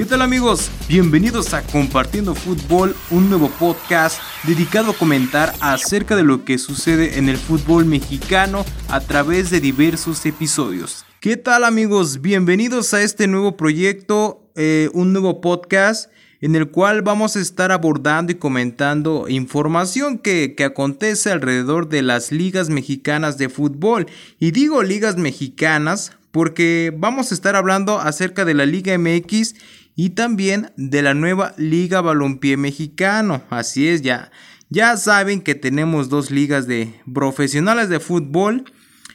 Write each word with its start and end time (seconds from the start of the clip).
¿Qué 0.00 0.06
tal 0.06 0.22
amigos? 0.22 0.70
Bienvenidos 0.88 1.52
a 1.52 1.62
Compartiendo 1.62 2.34
Fútbol, 2.34 2.96
un 3.10 3.28
nuevo 3.28 3.50
podcast 3.50 4.18
dedicado 4.44 4.92
a 4.92 4.96
comentar 4.96 5.52
acerca 5.60 6.16
de 6.16 6.22
lo 6.22 6.42
que 6.46 6.56
sucede 6.56 7.18
en 7.18 7.28
el 7.28 7.36
fútbol 7.36 7.84
mexicano 7.84 8.64
a 8.88 9.00
través 9.00 9.50
de 9.50 9.60
diversos 9.60 10.24
episodios. 10.24 11.04
¿Qué 11.20 11.36
tal 11.36 11.64
amigos? 11.64 12.22
Bienvenidos 12.22 12.94
a 12.94 13.02
este 13.02 13.26
nuevo 13.26 13.58
proyecto, 13.58 14.50
eh, 14.56 14.88
un 14.94 15.12
nuevo 15.12 15.42
podcast 15.42 16.10
en 16.40 16.56
el 16.56 16.70
cual 16.70 17.02
vamos 17.02 17.36
a 17.36 17.40
estar 17.40 17.70
abordando 17.70 18.32
y 18.32 18.36
comentando 18.36 19.28
información 19.28 20.16
que, 20.16 20.54
que, 20.56 20.64
acontece 20.64 21.30
alrededor 21.30 21.90
de 21.90 22.00
las 22.00 22.32
ligas 22.32 22.70
mexicanas 22.70 23.36
de 23.36 23.50
fútbol. 23.50 24.06
Y 24.38 24.52
digo 24.52 24.82
ligas 24.82 25.18
mexicanas 25.18 26.12
porque 26.30 26.92
vamos 26.96 27.30
a 27.30 27.34
estar 27.34 27.56
hablando 27.56 27.98
acerca 27.98 28.44
de 28.44 28.54
la 28.54 28.66
Liga 28.66 28.96
MX 28.96 29.54
y 29.96 30.10
también 30.10 30.72
de 30.76 31.02
la 31.02 31.14
nueva 31.14 31.54
Liga 31.56 32.00
Balompié 32.00 32.56
Mexicano. 32.56 33.42
Así 33.50 33.88
es, 33.88 34.02
ya, 34.02 34.30
ya 34.68 34.96
saben 34.96 35.42
que 35.42 35.54
tenemos 35.54 36.08
dos 36.08 36.30
ligas 36.30 36.66
de 36.66 36.94
profesionales 37.12 37.88
de 37.88 38.00
fútbol. 38.00 38.64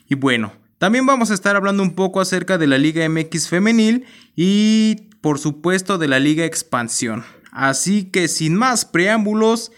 Y 0.08 0.16
bueno, 0.16 0.54
también 0.78 1.06
vamos 1.06 1.32
a 1.32 1.34
estar 1.34 1.56
hablando 1.56 1.84
un 1.84 1.96
poco 1.96 2.22
acerca 2.22 2.58
de 2.58 2.68
la 2.68 2.78
Liga 2.78 3.08
MX 3.08 3.48
femenil 3.48 4.06
y 4.36 5.10
por 5.22 5.40
supuesto 5.40 5.98
de 5.98 6.08
la 6.08 6.20
Liga 6.20 6.46
Expansión. 6.46 7.24
Así 7.52 8.05
que 8.05 8.28
sin 8.28 8.55
más 8.55 8.86
preámbulos, 8.86 9.72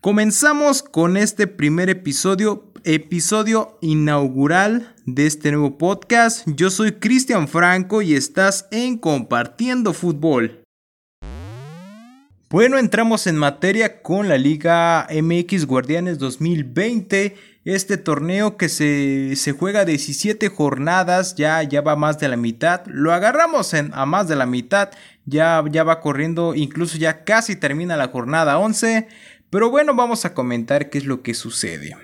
comenzamos 0.00 0.82
con 0.82 1.16
este 1.16 1.46
primer 1.46 1.88
episodio 1.88 2.70
episodio 2.84 3.78
inaugural 3.80 4.93
de 5.06 5.26
este 5.26 5.50
nuevo 5.50 5.76
podcast. 5.78 6.46
Yo 6.46 6.70
soy 6.70 6.92
Cristian 6.92 7.48
Franco 7.48 8.02
y 8.02 8.14
estás 8.14 8.66
en 8.70 8.98
Compartiendo 8.98 9.92
Fútbol. 9.92 10.62
Bueno, 12.50 12.78
entramos 12.78 13.26
en 13.26 13.36
materia 13.36 14.00
con 14.00 14.28
la 14.28 14.38
Liga 14.38 15.08
MX 15.10 15.66
Guardianes 15.66 16.18
2020. 16.18 17.36
Este 17.64 17.96
torneo 17.96 18.56
que 18.56 18.68
se, 18.68 19.34
se, 19.36 19.52
juega 19.52 19.84
17 19.84 20.48
jornadas, 20.48 21.34
ya, 21.34 21.62
ya 21.62 21.80
va 21.80 21.96
más 21.96 22.18
de 22.20 22.28
la 22.28 22.36
mitad. 22.36 22.82
Lo 22.86 23.12
agarramos 23.12 23.74
en, 23.74 23.90
a 23.94 24.06
más 24.06 24.28
de 24.28 24.36
la 24.36 24.46
mitad, 24.46 24.90
ya, 25.24 25.64
ya 25.70 25.82
va 25.82 26.00
corriendo, 26.00 26.54
incluso 26.54 26.98
ya 26.98 27.24
casi 27.24 27.56
termina 27.56 27.96
la 27.96 28.08
jornada 28.08 28.58
11. 28.58 29.08
Pero 29.50 29.70
bueno, 29.70 29.94
vamos 29.94 30.24
a 30.24 30.34
comentar 30.34 30.90
qué 30.90 30.98
es 30.98 31.06
lo 31.06 31.22
que 31.22 31.34
sucede. 31.34 31.96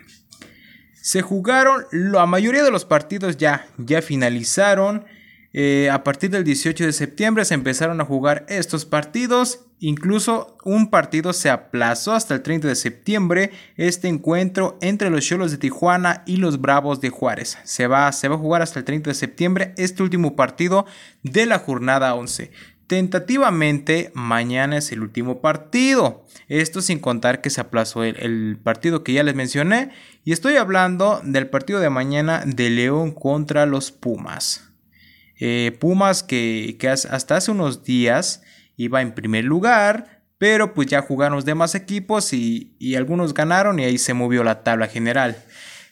Se 1.01 1.23
jugaron, 1.23 1.85
la 1.93 2.27
mayoría 2.27 2.63
de 2.63 2.71
los 2.71 2.85
partidos 2.85 3.37
ya, 3.37 3.67
ya 3.79 4.03
finalizaron. 4.03 5.05
Eh, 5.53 5.89
a 5.91 6.05
partir 6.05 6.31
del 6.31 6.45
18 6.45 6.85
de 6.85 6.93
septiembre 6.93 7.45
se 7.45 7.55
empezaron 7.55 8.01
a 8.01 8.05
jugar 8.05 8.45
estos 8.49 8.85
partidos. 8.85 9.67
Incluso 9.83 10.59
un 10.63 10.91
partido 10.91 11.33
se 11.33 11.49
aplazó 11.49 12.13
hasta 12.13 12.35
el 12.35 12.43
30 12.43 12.69
de 12.69 12.77
septiembre. 12.77 13.51
Este 13.77 14.09
encuentro 14.09 14.77
entre 14.83 15.09
los 15.09 15.25
Cholos 15.25 15.51
de 15.51 15.57
Tijuana 15.57 16.23
y 16.27 16.37
los 16.37 16.61
Bravos 16.61 17.01
de 17.01 17.09
Juárez. 17.09 17.57
Se 17.65 17.87
va, 17.87 18.13
se 18.13 18.29
va 18.29 18.35
a 18.35 18.39
jugar 18.39 18.61
hasta 18.61 18.79
el 18.79 18.85
30 18.85 19.11
de 19.11 19.15
septiembre 19.15 19.75
este 19.79 20.03
último 20.03 20.37
partido 20.37 20.85
de 21.23 21.47
la 21.47 21.59
jornada 21.59 22.15
11. 22.15 22.51
Tentativamente, 22.91 24.11
mañana 24.15 24.77
es 24.77 24.91
el 24.91 25.03
último 25.03 25.41
partido. 25.41 26.27
Esto 26.49 26.83
sin 26.83 26.99
contar 26.99 27.41
que 27.41 27.49
se 27.49 27.61
aplazó 27.61 28.03
el, 28.03 28.59
partido 28.65 29.05
que 29.05 29.13
ya 29.13 29.23
les 29.23 29.37
mencioné. 29.37 29.93
Y 30.25 30.33
estoy 30.33 30.57
hablando 30.57 31.21
del 31.23 31.49
partido 31.49 31.79
de 31.79 31.89
mañana 31.89 32.43
de 32.45 32.69
León 32.69 33.13
contra 33.13 33.65
los 33.65 33.93
Pumas. 33.93 34.73
Eh, 35.39 35.79
Pumas 35.79 36.25
que, 36.25 36.77
hasta 37.09 37.37
hace 37.37 37.53
unos 37.53 37.85
días 37.85 38.43
iba 38.77 39.01
en 39.03 39.15
primer 39.15 39.45
lugar. 39.45 40.25
Pero 40.39 40.75
pues 40.75 40.89
ya 40.89 41.01
jugaron 41.01 41.37
los 41.37 41.45
demás 41.45 41.77
equipos 41.77 42.33
y, 42.33 42.75
y 42.81 42.97
algunos 42.97 43.35
ganaron 43.35 43.79
y 43.79 43.85
ahí 43.85 43.99
se 43.99 44.15
movió 44.15 44.43
la 44.43 44.65
tabla 44.65 44.89
general. 44.89 45.37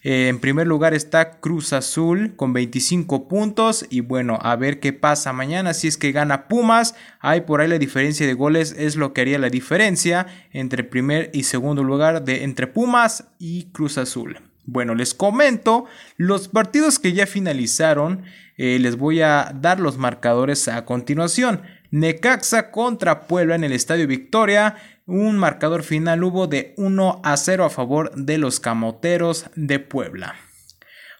Eh, 0.03 0.27
en 0.29 0.39
primer 0.39 0.67
lugar 0.67 0.93
está 0.93 1.39
Cruz 1.39 1.73
Azul 1.73 2.33
con 2.35 2.53
25 2.53 3.27
puntos. 3.27 3.85
Y 3.89 4.01
bueno, 4.01 4.39
a 4.41 4.55
ver 4.55 4.79
qué 4.79 4.93
pasa 4.93 5.33
mañana. 5.33 5.73
Si 5.73 5.87
es 5.87 5.97
que 5.97 6.11
gana 6.11 6.47
Pumas. 6.47 6.95
Hay 7.19 7.41
por 7.41 7.61
ahí 7.61 7.67
la 7.67 7.79
diferencia 7.79 8.25
de 8.25 8.33
goles. 8.33 8.75
Es 8.77 8.95
lo 8.95 9.13
que 9.13 9.21
haría 9.21 9.39
la 9.39 9.49
diferencia 9.49 10.27
entre 10.51 10.83
primer 10.83 11.29
y 11.33 11.43
segundo 11.43 11.83
lugar 11.83 12.23
de 12.23 12.43
entre 12.43 12.67
Pumas 12.67 13.25
y 13.39 13.65
Cruz 13.71 13.97
Azul. 13.97 14.39
Bueno, 14.65 14.93
les 14.93 15.13
comento 15.13 15.85
los 16.17 16.47
partidos 16.47 16.99
que 16.99 17.13
ya 17.13 17.25
finalizaron. 17.25 18.23
Eh, 18.57 18.77
les 18.79 18.97
voy 18.97 19.21
a 19.21 19.51
dar 19.55 19.79
los 19.79 19.97
marcadores 19.97 20.67
a 20.67 20.85
continuación. 20.85 21.61
Necaxa 21.91 22.69
contra 22.69 23.25
Puebla 23.25 23.55
en 23.55 23.63
el 23.63 23.71
Estadio 23.71 24.05
Victoria. 24.05 24.75
Un 25.11 25.39
marcador 25.39 25.81
final 25.81 26.23
hubo 26.23 26.45
de 26.45 26.75
1 26.77 27.21
a 27.23 27.35
0 27.35 27.65
a 27.65 27.71
favor 27.71 28.13
de 28.13 28.37
los 28.37 28.59
Camoteros 28.59 29.47
de 29.55 29.79
Puebla. 29.79 30.35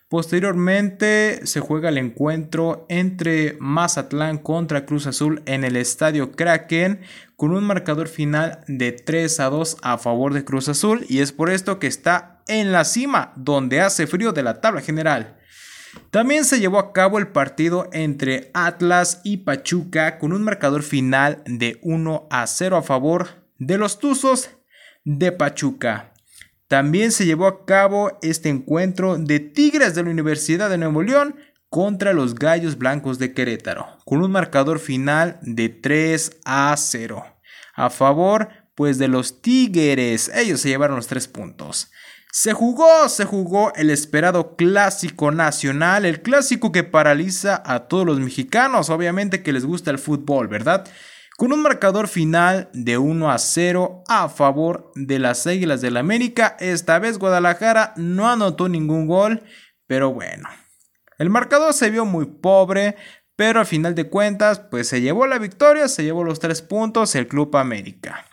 Posteriormente 0.10 1.40
se 1.48 1.60
juega 1.60 1.90
el 1.90 1.98
encuentro 1.98 2.86
entre 2.88 3.58
Mazatlán 3.60 4.38
contra 4.38 4.86
Cruz 4.86 5.08
Azul 5.08 5.42
en 5.48 5.64
el 5.64 5.76
Estadio 5.76 6.34
Kraken 6.34 7.02
con 7.36 7.50
un 7.50 7.64
marcador 7.64 8.08
final 8.08 8.60
de 8.68 8.92
3 8.92 9.40
a 9.40 9.50
2 9.50 9.78
a 9.82 9.98
favor 9.98 10.36
de 10.36 10.46
Cruz 10.46 10.70
Azul 10.70 11.04
y 11.10 11.22
es 11.22 11.32
por 11.32 11.50
esto 11.50 11.80
que 11.80 11.88
está 11.88 12.44
en 12.48 12.72
la 12.72 12.86
cima 12.86 13.34
donde 13.38 13.82
hace 13.82 14.06
frío 14.06 14.34
de 14.34 14.44
la 14.44 14.62
tabla 14.62 14.82
general. 14.82 15.36
También 16.12 16.46
se 16.46 16.60
llevó 16.60 16.78
a 16.78 16.94
cabo 16.94 17.18
el 17.18 17.30
partido 17.30 17.90
entre 17.92 18.52
Atlas 18.54 19.22
y 19.24 19.38
Pachuca 19.38 20.20
con 20.20 20.32
un 20.32 20.44
marcador 20.44 20.84
final 20.84 21.42
de 21.48 21.80
1 21.82 22.28
a 22.30 22.46
0 22.46 22.78
a 22.78 22.84
favor 22.84 23.39
de 23.60 23.78
los 23.78 24.00
Tuzos 24.00 24.50
de 25.04 25.32
Pachuca. 25.32 26.14
También 26.68 27.12
se 27.12 27.26
llevó 27.26 27.48
a 27.48 27.66
cabo 27.66 28.18
este 28.22 28.50
encuentro 28.50 29.18
de 29.18 29.40
Tigres 29.40 29.96
de 29.96 30.04
la 30.04 30.10
Universidad 30.10 30.70
de 30.70 30.78
Nuevo 30.78 31.04
León 31.04 31.36
contra 31.70 32.14
los 32.14 32.36
Gallos 32.36 32.78
Blancos 32.78 33.20
de 33.20 33.34
Querétaro, 33.34 33.98
con 34.06 34.24
un 34.24 34.32
marcador 34.32 34.80
final 34.80 35.40
de 35.42 35.70
3 35.70 36.40
a 36.46 36.76
0. 36.76 37.24
A 37.76 37.90
favor, 37.90 38.50
pues, 38.76 38.98
de 38.98 39.08
los 39.08 39.42
Tigres. 39.42 40.32
Ellos 40.34 40.62
se 40.62 40.70
llevaron 40.70 40.96
los 40.96 41.08
3 41.08 41.28
puntos. 41.28 41.92
Se 42.32 42.54
jugó, 42.54 43.10
se 43.10 43.26
jugó 43.26 43.74
el 43.76 43.90
esperado 43.90 44.56
clásico 44.56 45.32
nacional, 45.32 46.06
el 46.06 46.22
clásico 46.22 46.72
que 46.72 46.84
paraliza 46.84 47.62
a 47.66 47.88
todos 47.88 48.06
los 48.06 48.20
mexicanos, 48.20 48.92
obviamente 48.92 49.42
que 49.42 49.54
les 49.54 49.66
gusta 49.66 49.90
el 49.90 49.98
fútbol, 49.98 50.48
¿verdad? 50.48 50.88
Con 51.40 51.54
un 51.54 51.62
marcador 51.62 52.10
final 52.10 52.70
de 52.74 52.98
1 52.98 53.32
a 53.32 53.38
0 53.38 54.04
a 54.10 54.28
favor 54.28 54.92
de 54.96 55.20
las 55.20 55.48
Águilas 55.48 55.80
del 55.80 55.94
la 55.94 56.02
América. 56.02 56.58
Esta 56.60 57.00
vez 57.00 57.18
Guadalajara 57.18 57.94
no 57.96 58.30
anotó 58.30 58.68
ningún 58.68 59.08
gol, 59.08 59.44
pero 59.88 60.12
bueno. 60.12 60.50
El 61.18 61.30
marcador 61.30 61.74
se 61.74 61.92
vio 61.92 62.04
muy 62.04 62.26
pobre, 62.26 62.98
pero 63.38 63.62
al 63.62 63.66
final 63.66 63.96
de 63.96 64.10
cuentas, 64.10 64.60
pues 64.60 64.90
se 64.90 65.00
llevó 65.00 65.28
la 65.28 65.38
victoria, 65.38 65.88
se 65.88 66.04
llevó 66.04 66.26
los 66.26 66.42
tres 66.42 66.62
puntos 66.62 67.16
el 67.16 67.30
Club 67.30 67.56
América. 67.56 68.26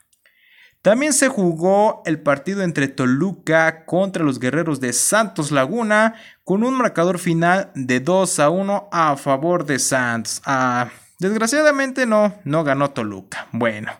También 0.83 1.13
se 1.13 1.29
jugó 1.29 2.03
el 2.07 2.21
partido 2.21 2.63
entre 2.63 2.89
Toluca 2.89 3.85
contra 3.85 4.25
los 4.25 4.41
guerreros 4.41 4.81
de 4.81 4.93
Santos 4.93 5.53
Laguna 5.53 6.17
con 6.43 6.65
un 6.65 6.75
marcador 6.75 7.21
final 7.21 7.71
de 7.77 8.01
2 8.01 8.41
a 8.41 8.51
1 8.51 8.89
a 8.91 9.17
favor 9.17 9.65
de 9.65 9.79
Santos. 9.79 10.43
Ah, 10.45 10.91
desgraciadamente 11.19 12.07
no, 12.07 12.35
no 12.45 12.65
ganó 12.65 12.91
Toluca. 12.91 13.49
Bueno. 13.53 13.93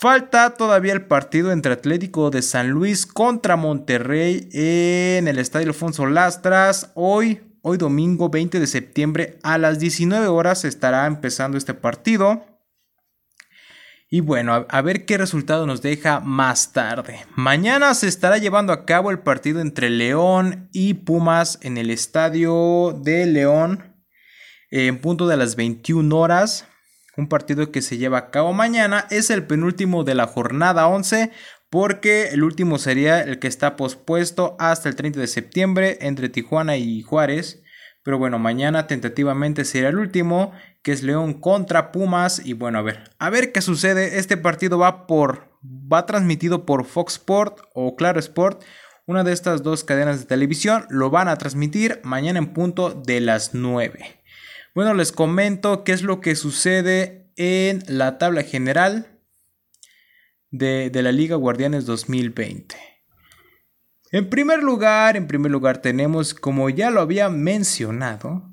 Falta 0.00 0.54
todavía 0.54 0.94
el 0.94 1.04
partido 1.04 1.52
entre 1.52 1.74
Atlético 1.74 2.30
de 2.30 2.40
San 2.40 2.70
Luis 2.70 3.04
contra 3.04 3.56
Monterrey 3.56 4.48
en 4.52 5.28
el 5.28 5.38
Estadio 5.38 5.68
Alfonso 5.68 6.06
Lastras. 6.06 6.90
Hoy, 6.94 7.42
hoy 7.60 7.76
domingo 7.76 8.30
20 8.30 8.60
de 8.60 8.66
septiembre 8.66 9.38
a 9.42 9.58
las 9.58 9.78
19 9.78 10.26
horas 10.28 10.64
estará 10.64 11.04
empezando 11.06 11.58
este 11.58 11.74
partido. 11.74 12.46
Y 14.08 14.20
bueno, 14.22 14.66
a, 14.68 14.82
ver 14.82 15.04
qué 15.04 15.18
resultado 15.18 15.66
nos 15.66 15.82
deja 15.82 16.18
más 16.18 16.72
tarde. 16.72 17.20
Mañana 17.36 17.94
se 17.94 18.08
estará 18.08 18.38
llevando 18.38 18.72
a 18.72 18.84
cabo 18.84 19.10
el 19.10 19.20
partido 19.20 19.60
entre 19.60 19.88
León 19.88 20.68
y 20.72 20.94
Pumas 20.94 21.58
en 21.62 21.76
el 21.76 21.90
estadio 21.90 22.98
de 23.04 23.26
León 23.26 23.89
en 24.70 25.00
punto 25.00 25.26
de 25.26 25.36
las 25.36 25.56
21 25.56 26.16
horas. 26.16 26.66
Un 27.16 27.28
partido 27.28 27.70
que 27.72 27.82
se 27.82 27.98
lleva 27.98 28.18
a 28.18 28.30
cabo 28.30 28.52
mañana. 28.52 29.06
Es 29.10 29.30
el 29.30 29.46
penúltimo 29.46 30.04
de 30.04 30.14
la 30.14 30.26
jornada 30.26 30.86
11 30.86 31.30
porque 31.70 32.30
el 32.30 32.42
último 32.42 32.78
sería 32.78 33.22
el 33.22 33.38
que 33.38 33.46
está 33.46 33.76
pospuesto 33.76 34.56
hasta 34.58 34.88
el 34.88 34.96
30 34.96 35.20
de 35.20 35.26
septiembre 35.28 35.98
entre 36.00 36.28
Tijuana 36.28 36.76
y 36.76 37.00
Juárez. 37.02 37.62
Pero 38.02 38.18
bueno, 38.18 38.38
mañana 38.38 38.86
tentativamente 38.86 39.64
será 39.64 39.90
el 39.90 39.98
último, 39.98 40.52
que 40.82 40.92
es 40.92 41.02
León 41.02 41.34
contra 41.34 41.92
Pumas. 41.92 42.44
Y 42.44 42.54
bueno, 42.54 42.78
a 42.78 42.82
ver, 42.82 43.10
a 43.18 43.30
ver 43.30 43.52
qué 43.52 43.60
sucede. 43.60 44.18
Este 44.18 44.36
partido 44.36 44.78
va 44.78 45.06
por. 45.06 45.50
va 45.62 46.06
transmitido 46.06 46.66
por 46.66 46.86
Fox 46.86 47.14
Sport 47.14 47.60
o 47.74 47.94
Claro 47.94 48.18
Sport. 48.18 48.62
Una 49.06 49.22
de 49.22 49.32
estas 49.32 49.62
dos 49.62 49.84
cadenas 49.84 50.20
de 50.20 50.26
televisión 50.26 50.86
lo 50.88 51.10
van 51.10 51.28
a 51.28 51.36
transmitir 51.36 52.00
mañana 52.02 52.38
en 52.38 52.52
punto 52.52 52.90
de 52.90 53.20
las 53.20 53.54
9. 53.54 54.19
Bueno, 54.80 54.94
les 54.94 55.12
comento 55.12 55.84
qué 55.84 55.92
es 55.92 56.00
lo 56.00 56.22
que 56.22 56.34
sucede 56.34 57.30
en 57.36 57.82
la 57.86 58.16
tabla 58.16 58.44
general 58.44 59.20
de, 60.50 60.90
la 60.94 61.12
Liga 61.12 61.36
Guardianes 61.36 61.84
2020. 61.84 62.76
En 64.10 64.30
primer 64.30 64.62
lugar, 64.62 65.18
en 65.18 65.26
primer 65.26 65.52
lugar 65.52 65.82
tenemos, 65.82 66.32
como 66.32 66.70
ya 66.70 66.90
lo 66.90 67.02
había 67.02 67.28
mencionado, 67.28 68.48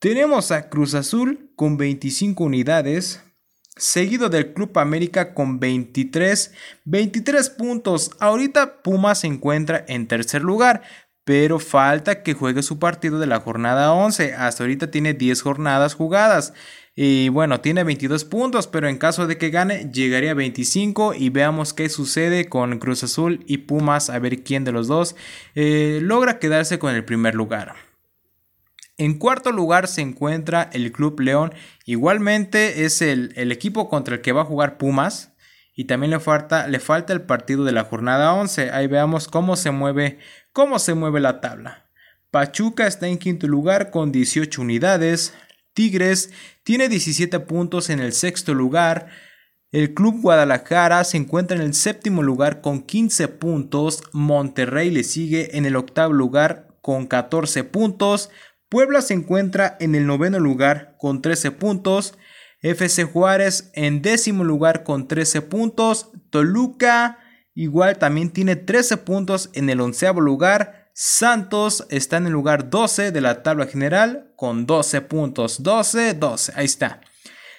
tenemos 0.00 0.50
a 0.50 0.68
Cruz 0.68 0.94
Azul 0.94 1.52
con 1.54 1.76
25 1.76 2.42
unidades, 2.42 3.22
seguido 3.76 4.28
del 4.30 4.52
Club 4.52 4.76
América 4.80 5.32
con 5.32 5.60
23, 5.60 6.52
23 6.86 7.50
puntos. 7.50 8.10
Ahorita 8.18 8.82
Puma 8.82 9.14
se 9.14 9.28
encuentra 9.28 9.84
en 9.86 10.08
tercer 10.08 10.42
lugar, 10.42 10.82
pero 11.24 11.58
falta 11.58 12.22
que 12.22 12.34
juegue 12.34 12.62
su 12.62 12.78
partido 12.78 13.18
de 13.18 13.26
la 13.26 13.40
jornada 13.40 13.92
11. 13.92 14.34
Hasta 14.34 14.62
ahorita 14.62 14.90
tiene 14.90 15.14
10 15.14 15.42
jornadas 15.42 15.94
jugadas. 15.94 16.52
Y 16.96 17.28
bueno, 17.30 17.60
tiene 17.60 17.82
22 17.82 18.24
puntos, 18.24 18.68
pero 18.68 18.88
en 18.88 18.98
caso 18.98 19.26
de 19.26 19.36
que 19.36 19.50
gane, 19.50 19.90
llegaría 19.92 20.30
a 20.30 20.34
25 20.34 21.14
y 21.14 21.30
veamos 21.30 21.72
qué 21.72 21.88
sucede 21.88 22.48
con 22.48 22.78
Cruz 22.78 23.02
Azul 23.02 23.42
y 23.46 23.58
Pumas, 23.58 24.10
a 24.10 24.18
ver 24.20 24.44
quién 24.44 24.64
de 24.64 24.70
los 24.70 24.86
dos 24.86 25.16
eh, 25.56 25.98
logra 26.02 26.38
quedarse 26.38 26.78
con 26.78 26.94
el 26.94 27.04
primer 27.04 27.34
lugar. 27.34 27.74
En 28.96 29.18
cuarto 29.18 29.50
lugar 29.50 29.88
se 29.88 30.02
encuentra 30.02 30.70
el 30.72 30.92
Club 30.92 31.18
León. 31.18 31.52
Igualmente 31.84 32.84
es 32.84 33.02
el, 33.02 33.32
equipo 33.50 33.88
contra 33.88 34.14
el 34.14 34.20
que 34.20 34.30
va 34.30 34.42
a 34.42 34.46
jugar 34.46 34.78
Pumas. 34.78 35.33
Y 35.74 35.84
también 35.84 36.10
le 36.10 36.20
falta, 36.20 36.68
le 36.68 36.78
falta 36.78 37.12
el 37.12 37.22
partido 37.22 37.64
de 37.64 37.72
la 37.72 37.84
jornada 37.84 38.32
11. 38.34 38.70
Ahí 38.70 38.86
veamos 38.86 39.26
cómo 39.26 39.56
se 39.56 39.72
mueve, 39.72 40.18
cómo 40.52 40.78
se 40.78 40.94
mueve 40.94 41.20
la 41.20 41.40
tabla. 41.40 41.86
Pachuca 42.30 42.86
está 42.86 43.08
en 43.08 43.18
quinto 43.18 43.46
lugar 43.46 43.90
con 43.90 44.12
18 44.12 44.62
unidades. 44.62 45.34
Tigres 45.72 46.32
tiene 46.62 46.88
17 46.88 47.40
puntos 47.40 47.90
en 47.90 48.00
el 48.00 48.12
sexto 48.12 48.54
lugar. 48.54 49.08
El 49.72 49.92
Club 49.92 50.20
Guadalajara 50.22 51.02
se 51.02 51.16
encuentra 51.16 51.56
en 51.56 51.62
el 51.62 51.74
séptimo 51.74 52.22
lugar 52.22 52.60
con 52.60 52.82
15 52.82 53.26
puntos. 53.26 54.02
Monterrey 54.12 54.90
le 54.90 55.02
sigue 55.02 55.56
en 55.58 55.66
el 55.66 55.74
octavo 55.74 56.12
lugar 56.12 56.68
con 56.80 57.08
14 57.08 57.64
puntos. 57.64 58.30
Puebla 58.68 59.02
se 59.02 59.14
encuentra 59.14 59.76
en 59.80 59.96
el 59.96 60.06
noveno 60.06 60.38
lugar 60.38 60.94
con 60.98 61.22
13 61.22 61.50
puntos. 61.50 62.14
FC 62.64 63.04
Juárez 63.04 63.70
en 63.74 64.00
décimo 64.00 64.42
lugar 64.42 64.84
con 64.84 65.06
13 65.06 65.42
puntos. 65.42 66.12
Toluca 66.30 67.18
igual 67.54 67.98
también 67.98 68.30
tiene 68.30 68.56
13 68.56 68.96
puntos 68.96 69.50
en 69.52 69.68
el 69.68 69.82
onceavo 69.82 70.22
lugar. 70.22 70.90
Santos 70.94 71.86
está 71.90 72.16
en 72.16 72.26
el 72.26 72.32
lugar 72.32 72.70
12 72.70 73.12
de 73.12 73.20
la 73.20 73.42
tabla 73.42 73.66
general 73.66 74.32
con 74.36 74.64
12 74.64 75.02
puntos. 75.02 75.62
12, 75.62 76.14
12. 76.14 76.52
Ahí 76.56 76.64
está. 76.64 77.02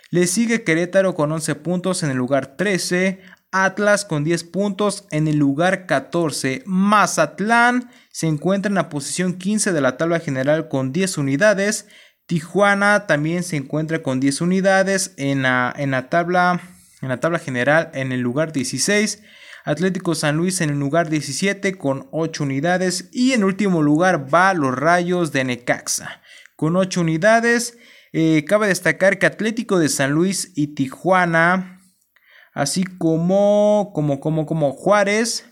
Le 0.09 0.25
sigue 0.25 0.63
Querétaro 0.63 1.13
con 1.13 1.31
11 1.31 1.53
puntos 1.53 2.01
en 2.01 2.09
el 2.09 2.17
lugar 2.17 2.57
13. 2.57 3.21
Atlas 3.51 4.05
con 4.05 4.23
10 4.23 4.43
puntos 4.45 5.05
en 5.11 5.27
el 5.27 5.37
lugar 5.37 5.85
14. 5.85 6.63
Mazatlán 6.65 7.91
se 8.11 8.25
encuentra 8.25 8.69
en 8.69 8.75
la 8.75 8.89
posición 8.89 9.35
15 9.35 9.71
de 9.71 9.81
la 9.81 9.97
tabla 9.97 10.19
general 10.19 10.67
con 10.67 10.91
10 10.91 11.19
unidades. 11.19 11.87
Tijuana 12.25 13.07
también 13.07 13.43
se 13.43 13.57
encuentra 13.57 14.01
con 14.01 14.19
10 14.19 14.41
unidades 14.41 15.13
en 15.17 15.43
la, 15.43 15.73
en 15.77 15.91
la, 15.91 16.09
tabla, 16.09 16.61
en 17.01 17.09
la 17.09 17.19
tabla 17.19 17.39
general 17.39 17.91
en 17.93 18.11
el 18.11 18.21
lugar 18.21 18.51
16. 18.51 19.21
Atlético 19.63 20.15
San 20.15 20.37
Luis 20.37 20.61
en 20.61 20.69
el 20.69 20.79
lugar 20.79 21.09
17 21.09 21.77
con 21.77 22.07
8 22.11 22.43
unidades. 22.43 23.09
Y 23.11 23.33
en 23.33 23.43
último 23.43 23.81
lugar 23.81 24.33
va 24.33 24.53
los 24.53 24.75
Rayos 24.75 25.31
de 25.31 25.43
Necaxa 25.43 26.21
con 26.55 26.75
8 26.75 27.01
unidades. 27.01 27.77
Eh, 28.13 28.45
cabe 28.47 28.67
destacar 28.67 29.19
que 29.19 29.25
Atlético 29.25 29.77
de 29.79 29.89
San 29.89 30.11
Luis 30.11 30.51
y 30.55 30.75
Tijuana 30.75 31.75
así 32.55 32.85
como, 32.85 33.91
como, 33.93 34.19
como, 34.19 34.47
como 34.47 34.71
Juárez 34.71 35.45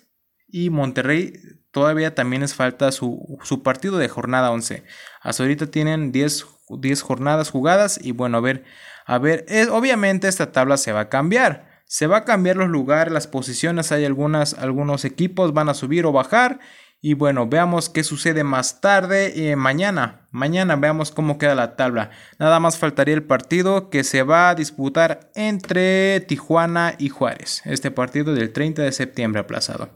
y 0.47 0.71
Monterrey. 0.71 1.33
Todavía 1.69 2.15
también 2.15 2.41
les 2.41 2.55
falta 2.55 2.91
su, 2.91 3.39
partido 3.63 3.97
de 3.97 4.07
jornada 4.07 4.51
11. 4.51 4.83
Hasta 5.21 5.43
ahorita 5.43 5.67
tienen 5.67 6.11
10, 6.11 6.45
10 6.69 7.01
jornadas 7.01 7.49
jugadas 7.49 7.99
y 8.01 8.11
bueno, 8.11 8.37
a 8.37 8.41
ver, 8.41 8.63
a 9.05 9.17
ver, 9.17 9.45
obviamente 9.71 10.27
esta 10.27 10.51
tabla 10.51 10.77
se 10.77 10.91
va 10.91 11.01
a 11.01 11.09
cambiar. 11.09 11.71
Se 11.85 12.07
va 12.07 12.17
a 12.17 12.25
cambiar 12.25 12.55
los 12.55 12.69
lugares, 12.69 13.13
las 13.13 13.27
posiciones, 13.27 13.91
hay 13.91 14.05
algunas, 14.05 14.55
algunos 14.55 15.05
equipos 15.05 15.53
van 15.53 15.69
a 15.69 15.73
subir 15.73 16.05
o 16.05 16.11
bajar 16.11 16.59
y 17.05 17.15
bueno, 17.15 17.47
veamos 17.47 17.89
qué 17.89 18.01
sucede 18.01 18.45
más 18.45 18.79
tarde. 18.79 19.51
Eh, 19.51 19.57
mañana, 19.57 20.25
mañana 20.31 20.77
veamos 20.77 21.11
cómo 21.11 21.37
queda 21.37 21.53
la 21.53 21.75
tabla. 21.75 22.11
Nada 22.39 22.61
más 22.61 22.77
faltaría 22.77 23.13
el 23.13 23.23
partido 23.23 23.89
que 23.89 24.05
se 24.05 24.23
va 24.23 24.49
a 24.49 24.55
disputar 24.55 25.29
entre 25.35 26.21
Tijuana 26.21 26.95
y 26.97 27.09
Juárez. 27.09 27.61
Este 27.65 27.91
partido 27.91 28.33
del 28.33 28.53
30 28.53 28.83
de 28.83 28.93
septiembre 28.93 29.41
aplazado. 29.41 29.89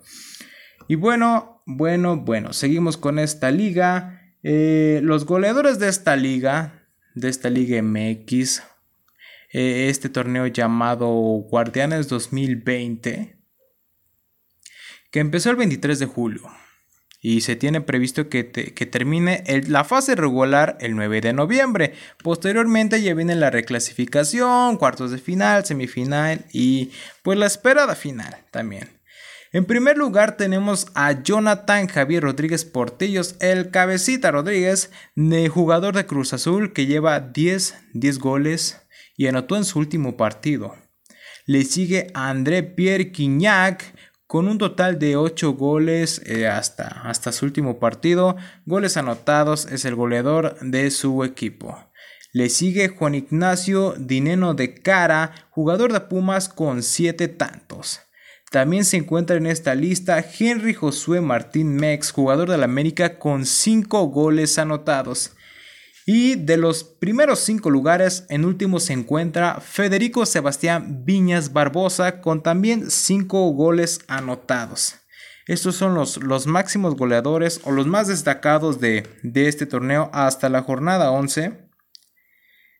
Y 0.89 0.95
bueno, 0.95 1.61
bueno, 1.65 2.17
bueno, 2.17 2.51
seguimos 2.51 2.97
con 2.97 3.19
esta 3.19 3.51
liga. 3.51 4.26
Eh, 4.43 4.99
los 5.03 5.25
goleadores 5.25 5.79
de 5.79 5.89
esta 5.89 6.15
liga, 6.15 6.87
de 7.15 7.29
esta 7.29 7.49
liga 7.49 7.81
MX, 7.81 8.61
eh, 9.51 9.87
este 9.89 10.09
torneo 10.09 10.47
llamado 10.47 11.07
Guardianes 11.07 12.07
2020, 12.07 13.37
que 15.11 15.19
empezó 15.19 15.49
el 15.49 15.55
23 15.55 15.99
de 15.99 16.05
julio 16.05 16.43
y 17.21 17.41
se 17.41 17.55
tiene 17.55 17.81
previsto 17.81 18.29
que, 18.29 18.43
termine 18.43 19.43
la 19.67 19.83
fase 19.83 20.15
regular 20.15 20.77
el 20.79 20.95
9 20.95 21.21
de 21.21 21.33
noviembre. 21.33 21.93
Posteriormente 22.23 23.01
ya 23.01 23.13
viene 23.13 23.35
la 23.35 23.49
reclasificación, 23.49 24.77
cuartos 24.77 25.11
de 25.11 25.17
final, 25.17 25.65
semifinal 25.65 26.45
y 26.53 26.91
pues 27.23 27.37
la 27.37 27.47
esperada 27.47 27.95
final 27.95 28.37
también. 28.51 28.96
En 29.53 29.65
primer 29.65 29.97
lugar 29.97 30.35
tenemos 30.35 30.88
a 30.94 31.23
Jonathan 31.23 31.88
Javier 31.88 32.23
Rodríguez 32.23 32.65
Portillos, 32.65 33.35
el 33.39 33.71
cabecita 33.71 34.31
Rodríguez, 34.31 34.91
jugador 35.49 35.95
de 35.95 36.05
Cruz 36.05 36.33
Azul 36.33 36.73
que 36.73 36.85
lleva 36.85 37.19
10, 37.19 37.75
10 37.94 38.19
goles 38.19 38.81
y 39.15 39.27
anotó 39.27 39.55
en 39.55 39.63
su 39.63 39.79
último 39.79 40.17
partido. 40.17 40.75
Le 41.45 41.63
sigue 41.63 42.07
André 42.13 42.61
Pierre 42.63 43.11
Quignac, 43.13 43.95
con 44.27 44.49
un 44.49 44.57
total 44.57 44.99
de 44.99 45.15
8 45.15 45.53
goles 45.53 46.21
eh, 46.25 46.47
hasta, 46.47 46.88
hasta 46.88 47.31
su 47.31 47.45
último 47.45 47.79
partido. 47.79 48.35
Goles 48.65 48.97
anotados, 48.97 49.65
es 49.67 49.85
el 49.85 49.95
goleador 49.95 50.57
de 50.59 50.91
su 50.91 51.23
equipo. 51.23 51.89
Le 52.33 52.49
sigue 52.49 52.89
Juan 52.89 53.15
Ignacio 53.15 53.95
Dineno 53.97 54.53
de 54.53 54.73
Cara, 54.73 55.47
jugador 55.49 55.94
de 55.94 56.01
Pumas 56.01 56.49
con 56.49 56.83
7 56.83 57.30
tantos. 57.30 58.01
También 58.49 58.85
se 58.85 58.97
encuentra 58.97 59.35
en 59.35 59.45
esta 59.45 59.75
lista 59.75 60.23
Henry 60.39 60.73
Josué 60.73 61.21
Martín 61.21 61.75
Mex, 61.75 62.11
jugador 62.11 62.49
de 62.49 62.57
la 62.57 62.66
América 62.66 63.19
con 63.19 63.45
5 63.45 64.06
goles 64.07 64.57
anotados. 64.57 65.31
Y 66.09 66.35
de 66.35 66.56
los 66.56 66.85
primeros 66.85 67.39
cinco 67.39 67.69
lugares, 67.69 68.25
en 68.30 68.45
último 68.45 68.80
se 68.80 68.94
encuentra 68.94 69.59
Federico 69.59 70.25
Sebastián 70.25 71.04
Viñas 71.04 71.51
Barbosa 71.51 72.21
con 72.21 72.42
también 72.42 72.89
cinco 72.89 73.49
goles 73.49 73.99
anotados. 74.07 74.95
Estos 75.47 75.75
son 75.75 75.95
los, 75.95 76.23
los 76.23 76.47
máximos 76.47 76.95
goleadores 76.95 77.59
o 77.66 77.71
los 77.71 77.87
más 77.87 78.07
destacados 78.07 78.80
de, 78.80 79.06
este 79.33 79.66
torneo 79.66 80.09
hasta 80.13 80.47
la 80.47 80.61
jornada 80.61 81.11
11. 81.11 81.69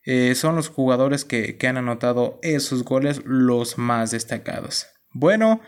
Eh, 0.06 0.34
son 0.34 0.56
los 0.56 0.70
jugadores 0.70 1.26
que, 1.26 1.58
han 1.68 1.76
anotado 1.76 2.38
esos 2.40 2.82
goles 2.82 3.20
los 3.26 3.76
más 3.76 4.10
destacados. 4.10 4.86
Bueno, 5.12 5.60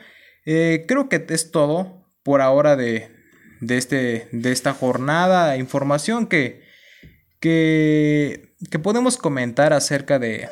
eh, 0.47 0.85
creo 0.87 1.09
que 1.09 1.25
es 1.28 1.50
todo 1.50 2.06
por 2.23 2.40
ahora 2.40 2.76
de, 2.76 3.09
de, 3.61 3.76
este, 3.76 4.28
de 4.32 4.52
esta 4.52 4.73
jornada. 4.73 5.56
Información 5.56 6.26
que, 6.26 6.62
que, 7.40 8.52
podemos 8.82 9.16
comentar 9.16 9.73
acerca 9.73 10.18
de, 10.18 10.49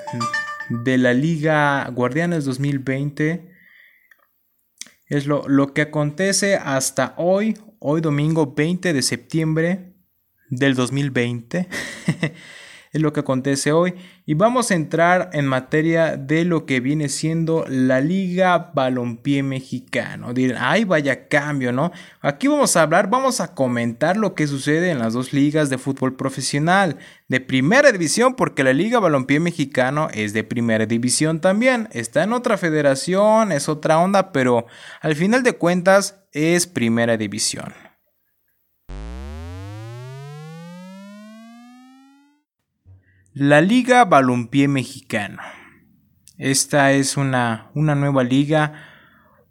de, 0.85 0.99
la 0.99 1.15
Liga 1.15 1.89
Guardianes 1.91 2.45
2020. 2.45 3.51
Es 5.07 5.27
lo, 5.27 5.49
lo 5.49 5.73
que 5.73 5.83
acontece 5.83 6.57
hasta 6.57 7.15
hoy, 7.17 7.57
hoy 7.79 8.01
domingo 8.01 8.55
20 8.55 8.93
de 8.93 9.03
septiembre 9.03 9.95
del 10.51 10.75
2020. 10.75 11.69
es 12.93 13.01
lo 13.01 13.13
que 13.13 13.21
acontece 13.21 13.73
hoy. 13.73 13.95
Y 14.27 14.35
vamos 14.35 14.71
a 14.71 14.75
entrar 14.75 15.31
en 15.33 15.47
materia 15.47 16.17
de 16.17 16.45
lo 16.45 16.67
que 16.67 16.81
viene 16.81 17.09
siendo 17.09 17.65
la 17.69 18.01
Liga 18.01 18.71
Balompié 18.75 19.43
Mexicano. 19.43 20.35
Dirán, 20.35 20.63
ay, 20.63 20.85
vaya 20.85 21.29
cambio, 21.29 21.73
¿no? 21.73 21.93
Aquí 22.21 22.47
vamos 22.49 22.77
a 22.77 22.83
hablar, 22.83 23.09
vamos 23.09 23.41
a 23.41 23.55
comentar 23.55 24.17
lo 24.17 24.35
que 24.35 24.47
sucede 24.47 24.91
en 24.91 24.99
las 24.99 25.13
dos 25.13 25.33
ligas 25.33 25.71
de 25.71 25.79
fútbol 25.79 26.17
profesional. 26.17 26.97
De 27.29 27.41
primera 27.41 27.93
división, 27.93 28.35
porque 28.35 28.65
la 28.65 28.73
Liga 28.73 29.01
Balompié 29.01 29.41
Mexicano 29.41 30.09
es 30.13 30.33
de 30.33 30.45
primera 30.45 30.87
división 30.87 31.41
también. 31.41 31.89
Está 31.93 32.23
en 32.23 32.33
otra 32.33 32.57
federación, 32.59 33.53
es 33.53 33.69
otra 33.69 33.99
onda, 33.99 34.33
pero 34.33 34.67
al 35.01 35.15
final 35.15 35.43
de 35.43 35.53
cuentas 35.53 36.21
es 36.33 36.67
primera 36.67 37.17
división. 37.17 37.88
La 43.41 43.61
Liga 43.61 44.05
Balompié 44.05 44.67
Mexicano. 44.67 45.41
Esta 46.39 46.91
es 46.91 47.17
una, 47.17 47.71
una 47.73 47.95
nueva 47.95 48.25
liga, 48.25 48.73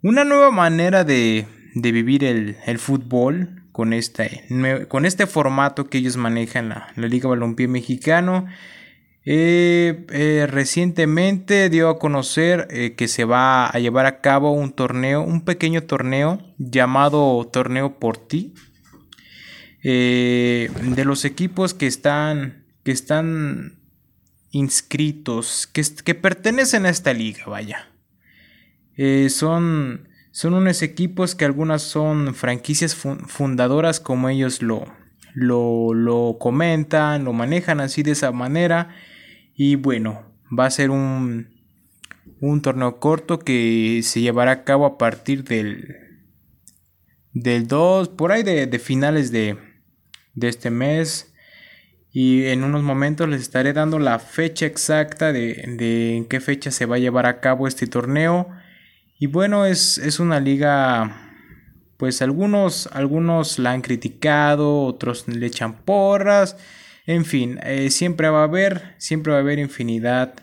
una 0.04 0.26
nueva 0.26 0.52
manera 0.52 1.06
de, 1.06 1.48
de 1.74 1.92
vivir 1.94 2.26
el, 2.26 2.58
el 2.66 2.80
fútbol 2.80 3.64
con 3.72 3.94
este, 3.94 4.46
con 4.90 5.06
este 5.06 5.26
formato 5.26 5.88
que 5.88 6.00
ellos 6.00 6.18
manejan, 6.18 6.68
la, 6.68 6.90
la 6.98 7.08
Liga 7.08 7.30
Balompié 7.30 7.70
Mexicano. 7.70 8.46
Eh, 9.24 10.06
eh, 10.10 10.48
recientemente 10.50 11.70
dio 11.70 11.88
a 11.88 11.98
conocer 11.98 12.68
eh, 12.70 12.94
que 12.96 13.08
se 13.08 13.24
va 13.24 13.68
a 13.68 13.80
llevar 13.80 14.06
a 14.06 14.20
cabo 14.20 14.52
un 14.52 14.74
torneo, 14.74 15.22
un 15.22 15.46
pequeño 15.46 15.84
torneo 15.84 16.42
llamado 16.58 17.50
Torneo 17.54 18.00
por 18.00 18.18
ti. 18.18 18.54
de 19.82 21.04
los 21.06 21.24
equipos 21.24 21.74
que 21.74 21.88
están, 21.88 22.67
que 22.88 22.94
están 22.94 23.82
inscritos, 24.52 25.68
que, 25.68 25.84
que 26.06 26.16
pertenecen 26.16 26.86
a 26.86 26.90
esta 26.90 27.12
liga, 27.12 27.44
vaya. 27.46 27.90
son, 29.28 30.08
son 30.32 30.54
unos 30.54 30.82
equipos 30.82 31.36
que 31.36 31.44
algunas 31.44 31.82
son 31.82 32.34
franquicias 32.34 32.96
fundadoras 32.96 34.00
como 34.00 34.30
ellos 34.30 34.62
lo, 34.62 34.86
lo, 35.34 35.94
lo 35.94 36.38
comentan, 36.40 37.26
lo 37.26 37.34
manejan 37.34 37.82
así 37.82 38.04
de 38.04 38.12
esa 38.12 38.32
manera 38.32 38.96
y 39.54 39.76
bueno, 39.76 40.24
va 40.58 40.66
a 40.66 40.72
ser 40.72 40.90
un, 40.90 41.50
un 42.40 42.62
torneo 42.62 43.02
corto 43.02 43.40
que 43.40 44.00
se 44.02 44.22
llevará 44.22 44.52
a 44.52 44.64
cabo 44.64 44.86
a 44.86 44.98
partir 44.98 45.44
del, 45.44 45.94
del 47.34 47.68
2, 47.68 48.08
por 48.08 48.32
ahí 48.32 48.44
de, 48.44 48.80
finales 48.80 49.34
de, 49.34 49.58
de, 50.36 50.48
este 50.48 50.70
mes. 50.70 51.34
Y 52.12 52.46
en 52.46 52.64
unos 52.64 52.84
momentos 52.84 53.30
les 53.30 53.42
estaré 53.42 53.74
dando 53.74 54.00
la 54.00 54.20
fecha 54.20 54.66
exacta 54.66 55.32
de, 55.32 55.64
de, 55.78 56.18
en 56.18 56.26
qué 56.26 56.40
fecha 56.40 56.72
se 56.72 56.86
va 56.86 56.96
a 56.96 57.00
llevar 57.00 57.26
a 57.26 57.40
cabo 57.40 57.68
este 57.68 57.88
torneo. 57.88 58.50
Y 59.20 59.28
bueno, 59.28 59.66
es, 59.66 59.98
es 59.98 60.20
una 60.20 60.40
liga, 60.40 61.34
pues 61.98 62.22
algunos, 62.22 62.88
algunos 62.94 63.60
la 63.60 63.72
han 63.72 63.82
criticado, 63.82 64.84
otros 64.84 65.28
le 65.28 65.46
echan 65.46 65.74
porras. 65.84 66.58
En 67.06 67.26
fin, 67.26 67.60
eh, 67.64 67.90
siempre 67.90 68.30
va 68.30 68.42
a 68.42 68.44
haber, 68.44 68.96
siempre 68.98 69.32
va 69.32 69.40
a 69.40 69.42
haber 69.42 69.60
infinidad 69.60 70.34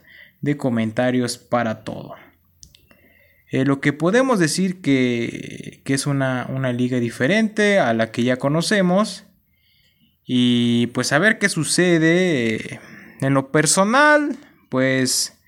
de 0.40 0.56
comentarios 0.56 1.38
para 1.38 1.84
todo. 1.84 2.14
Eh, 3.50 3.64
lo 3.64 3.80
que 3.80 3.92
podemos 3.92 4.38
decir 4.38 4.80
que, 4.80 5.80
que 5.84 5.94
es 5.94 6.06
una, 6.06 6.46
una, 6.48 6.72
liga 6.72 6.98
diferente 6.98 7.78
a 7.78 7.94
la 7.94 8.10
que 8.10 8.24
ya 8.24 8.36
conocemos. 8.36 9.24
Y 10.26 10.88
pues 10.88 11.12
a 11.12 11.18
ver 11.18 11.38
qué 11.38 11.48
sucede. 11.48 12.56
Eh, 12.56 12.80
en 13.20 13.34
lo 13.34 13.50
personal, 13.52 14.36
pues 14.68 15.38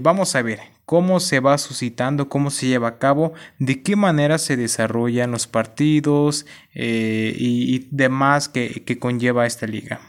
vamos 0.00 0.34
a 0.34 0.42
ver 0.42 0.60
cómo 0.86 1.20
se 1.20 1.40
va 1.40 1.58
suscitando, 1.58 2.28
cómo 2.28 2.50
se 2.50 2.68
lleva 2.68 2.88
a 2.88 2.98
cabo, 2.98 3.34
de 3.58 3.82
qué 3.82 3.96
manera 3.96 4.38
se 4.38 4.56
desarrollan 4.56 5.32
los 5.32 5.46
partidos 5.46 6.46
y, 6.72 7.88
demás 7.90 8.48
que, 8.48 8.84
que 8.84 8.98
conlleva 8.98 9.44
esta 9.44 9.66
liga. 9.66 10.00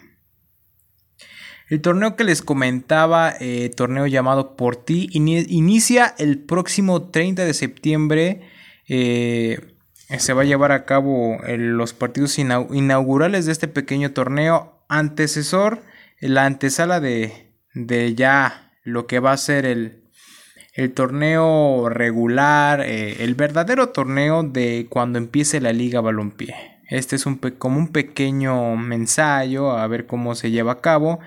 El 1.69 1.81
torneo 1.81 2.15
que 2.15 2.23
les 2.23 2.41
comentaba, 2.41 3.33
eh, 3.39 3.69
torneo 3.75 4.07
llamado 4.07 4.55
Por 4.55 4.77
Ti, 4.77 5.09
inicia 5.11 6.15
el 6.17 6.39
próximo 6.39 7.09
30 7.09 7.43
de 7.43 7.53
septiembre. 7.53 8.41
Eh, 8.87 9.75
se 10.17 10.33
va 10.33 10.43
a 10.43 10.45
llevar 10.45 10.71
a 10.71 10.85
cabo 10.85 11.37
los 11.47 11.93
partidos 11.93 12.39
inaugurales 12.39 13.45
de 13.45 13.51
este 13.51 13.67
pequeño 13.67 14.11
torneo 14.11 14.73
antecesor, 14.87 15.81
la 16.19 16.45
antesala 16.45 16.99
de, 16.99 17.51
de 17.73 18.15
ya 18.15 18.71
lo 18.83 19.05
que 19.05 19.19
va 19.19 19.33
a 19.33 19.37
ser 19.37 19.65
el, 19.65 20.07
el 20.77 20.93
torneo 20.93 21.89
regular, 21.89 22.81
eh, 22.81 23.23
el 23.23 23.35
verdadero 23.35 23.89
torneo 23.89 24.43
de 24.43 24.87
cuando 24.89 25.17
empiece 25.17 25.59
la 25.59 25.73
Liga 25.73 26.01
Balompié. 26.01 26.55
Este 26.89 27.15
es 27.17 27.25
un 27.25 27.37
como 27.37 27.79
un 27.79 27.89
pequeño 27.89 28.73
ensayo 28.93 29.71
a 29.71 29.85
ver 29.87 30.05
cómo 30.05 30.35
se 30.35 30.51
lleva 30.51 30.73
a 30.73 30.81
cabo 30.81 31.19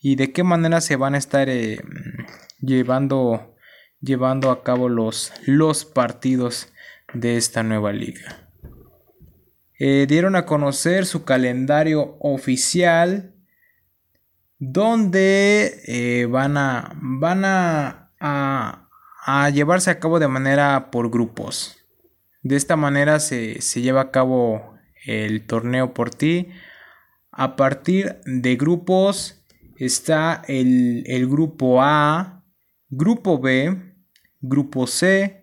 y 0.00 0.14
de 0.14 0.30
qué 0.30 0.44
manera 0.44 0.80
se 0.80 0.96
van 0.96 1.14
a 1.14 1.18
estar 1.18 1.48
eh, 1.48 1.80
llevando, 2.60 3.56
llevando 4.00 4.50
a 4.50 4.62
cabo 4.62 4.88
los, 4.88 5.32
los 5.44 5.84
partidos 5.84 6.72
de 7.14 7.36
esta 7.36 7.62
nueva 7.62 7.92
liga. 7.92 8.50
Eh, 9.78 10.06
dieron 10.08 10.36
a 10.36 10.44
conocer 10.44 11.06
su 11.06 11.24
calendario 11.24 12.16
oficial 12.20 13.34
donde 14.58 15.80
eh, 15.86 16.26
van, 16.26 16.56
a, 16.56 16.92
van 17.00 17.44
a, 17.44 18.12
a, 18.20 19.50
llevarse 19.50 19.90
a 19.90 20.00
cabo 20.00 20.18
de 20.18 20.28
manera 20.28 20.90
por 20.90 21.10
grupos. 21.10 21.76
De 22.42 22.56
esta 22.56 22.76
manera 22.76 23.20
se, 23.20 23.60
se 23.60 23.82
lleva 23.82 24.00
a 24.00 24.10
cabo 24.10 24.74
el 25.04 25.46
torneo 25.46 25.94
por 25.94 26.10
ti 26.10 26.48
a 27.38 27.54
partir 27.54 28.16
de 28.26 28.56
grupos 28.56 29.44
está 29.76 30.42
el, 30.48 31.28
grupo 31.28 31.80
A, 31.80 32.44
grupo 32.88 33.38
B, 33.38 33.94
grupo 34.40 34.88
C, 34.88 35.37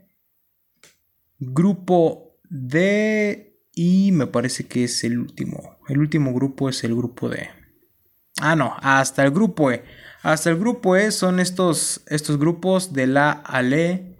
grupo 1.53 2.39
D 2.49 3.59
y 3.73 4.11
me 4.11 4.27
parece 4.27 4.67
que 4.67 4.85
es 4.85 5.03
el 5.03 5.19
último. 5.19 5.77
El 5.87 5.99
último 5.99 6.33
grupo 6.33 6.69
es 6.69 6.83
el 6.83 6.95
grupo 6.95 7.29
D. 7.29 7.49
Ah, 8.41 8.55
no, 8.55 8.75
hasta 8.81 9.23
el 9.23 9.31
grupo 9.31 9.71
E. 9.71 9.83
Hasta 10.21 10.49
el 10.49 10.57
grupo 10.57 10.95
E 10.95 11.11
son 11.11 11.39
estos, 11.39 12.01
estos 12.07 12.37
grupos 12.37 12.93
de 12.93 13.07
la 13.07 13.31
al 13.31 13.73
E. 13.73 14.17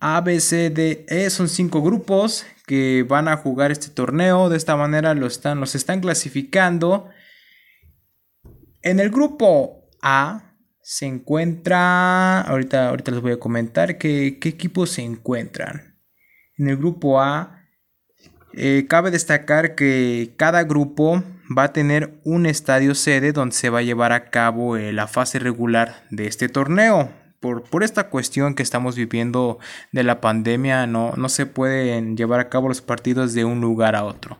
A, 0.00 0.20
B, 0.20 0.38
C, 0.40 0.70
D, 0.70 1.06
E 1.08 1.28
son 1.30 1.48
cinco 1.48 1.82
grupos 1.82 2.46
que 2.66 3.04
van 3.08 3.26
a 3.28 3.36
jugar 3.36 3.70
este 3.72 3.88
torneo. 3.88 4.48
De 4.48 4.56
esta 4.56 4.76
manera 4.76 5.14
lo 5.14 5.26
están, 5.26 5.60
los 5.60 5.74
están 5.74 6.00
clasificando 6.00 7.08
en 8.82 9.00
el 9.00 9.10
grupo 9.10 9.90
A 10.02 10.54
se 10.80 11.04
encuentra, 11.04 12.40
ahorita, 12.40 12.88
ahorita 12.88 13.10
les 13.10 13.20
voy 13.20 13.32
a 13.32 13.38
comentar 13.38 13.98
qué, 13.98 14.38
equipos 14.42 14.90
se 14.90 15.02
encuentran. 15.02 15.87
En 16.58 16.68
el 16.68 16.76
grupo 16.76 17.20
A 17.20 17.58
eh, 18.52 18.86
cabe 18.88 19.10
destacar 19.10 19.74
que 19.74 20.34
cada 20.36 20.64
grupo 20.64 21.22
va 21.56 21.64
a 21.64 21.72
tener 21.72 22.20
un 22.24 22.46
estadio 22.46 22.94
sede 22.94 23.32
donde 23.32 23.54
se 23.54 23.70
va 23.70 23.78
a 23.78 23.82
llevar 23.82 24.12
a 24.12 24.30
cabo 24.30 24.76
eh, 24.76 24.92
la 24.92 25.06
fase 25.06 25.38
regular 25.38 26.04
de 26.10 26.26
este 26.26 26.48
torneo. 26.48 27.12
Por, 27.40 27.62
por, 27.62 27.84
esta 27.84 28.10
cuestión 28.10 28.54
que 28.54 28.64
estamos 28.64 28.96
viviendo 28.96 29.60
de 29.92 30.02
la 30.02 30.20
pandemia, 30.20 30.88
no, 30.88 31.12
no 31.16 31.28
se 31.28 31.46
pueden 31.46 32.16
llevar 32.16 32.40
a 32.40 32.48
cabo 32.48 32.66
los 32.66 32.80
partidos 32.80 33.32
de 33.32 33.44
un 33.44 33.60
lugar 33.60 33.94
a 33.94 34.04
otro. 34.04 34.38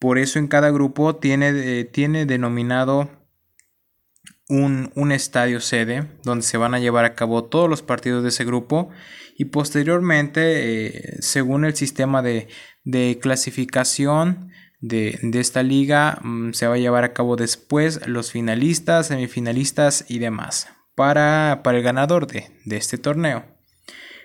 Por 0.00 0.18
eso 0.18 0.38
en 0.40 0.48
cada 0.48 0.70
grupo 0.70 1.16
tiene, 1.16 1.50
eh, 1.54 1.84
tiene 1.84 2.26
denominado 2.26 3.08
un, 4.48 5.12
estadio 5.12 5.60
sede 5.60 6.06
donde 6.24 6.44
se 6.44 6.56
van 6.56 6.74
a 6.74 6.78
llevar 6.78 7.04
a 7.04 7.14
cabo 7.14 7.44
todos 7.44 7.68
los 7.68 7.82
partidos 7.82 8.22
de 8.22 8.30
ese 8.30 8.44
grupo 8.44 8.90
y 9.36 9.46
posteriormente, 9.46 10.86
eh, 10.86 11.16
según 11.20 11.64
el 11.64 11.76
sistema 11.76 12.22
de, 12.22 12.48
clasificación 13.20 14.50
de, 14.80 15.18
esta 15.34 15.62
liga, 15.62 16.18
mm, 16.22 16.52
se 16.52 16.66
va 16.66 16.74
a 16.74 16.78
llevar 16.78 17.04
a 17.04 17.12
cabo 17.12 17.36
después 17.36 18.06
los 18.06 18.32
finalistas, 18.32 19.08
semifinalistas 19.08 20.04
y 20.08 20.18
demás 20.18 20.68
para, 20.94 21.60
para 21.62 21.78
el 21.78 21.84
ganador 21.84 22.26
de, 22.26 22.50
este 22.70 22.98
torneo. 22.98 23.44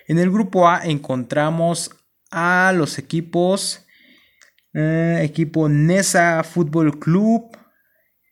En 0.08 0.18
el 0.18 0.30
grupo 0.30 0.68
A 0.68 0.84
encontramos 0.84 1.90
a 2.30 2.72
los 2.74 2.98
equipos, 2.98 3.86
eh, 4.72 5.20
equipo 5.22 5.68
Nesa 5.68 6.42
Fútbol 6.42 6.98
Club, 6.98 7.56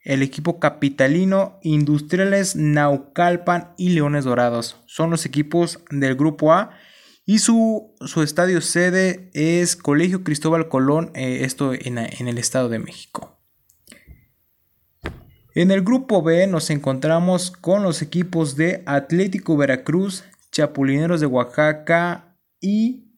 el 0.04 0.22
equipo 0.22 0.58
capitalino, 0.58 1.58
Industriales, 1.62 2.56
Naucalpan 2.56 3.74
y 3.76 3.90
Leones 3.90 4.24
Dorados. 4.24 4.82
Son 4.86 5.10
los 5.10 5.26
equipos 5.26 5.80
del 5.90 6.16
Grupo 6.16 6.52
A 6.52 6.70
y 7.24 7.38
su, 7.38 7.94
su 8.00 8.22
estadio 8.22 8.60
sede 8.60 9.30
es 9.32 9.76
Colegio 9.76 10.24
Cristóbal 10.24 10.68
Colón, 10.68 11.12
eh, 11.14 11.44
esto 11.44 11.72
en, 11.72 11.98
en 11.98 12.28
el 12.28 12.38
Estado 12.38 12.68
de 12.68 12.80
México. 12.80 13.38
En 15.54 15.70
el 15.70 15.82
grupo 15.82 16.22
B 16.22 16.46
nos 16.46 16.70
encontramos 16.70 17.50
con 17.50 17.82
los 17.82 18.00
equipos 18.00 18.56
de 18.56 18.82
Atlético 18.86 19.56
Veracruz, 19.56 20.24
Chapulineros 20.50 21.20
de 21.20 21.26
Oaxaca 21.26 22.38
y 22.58 23.12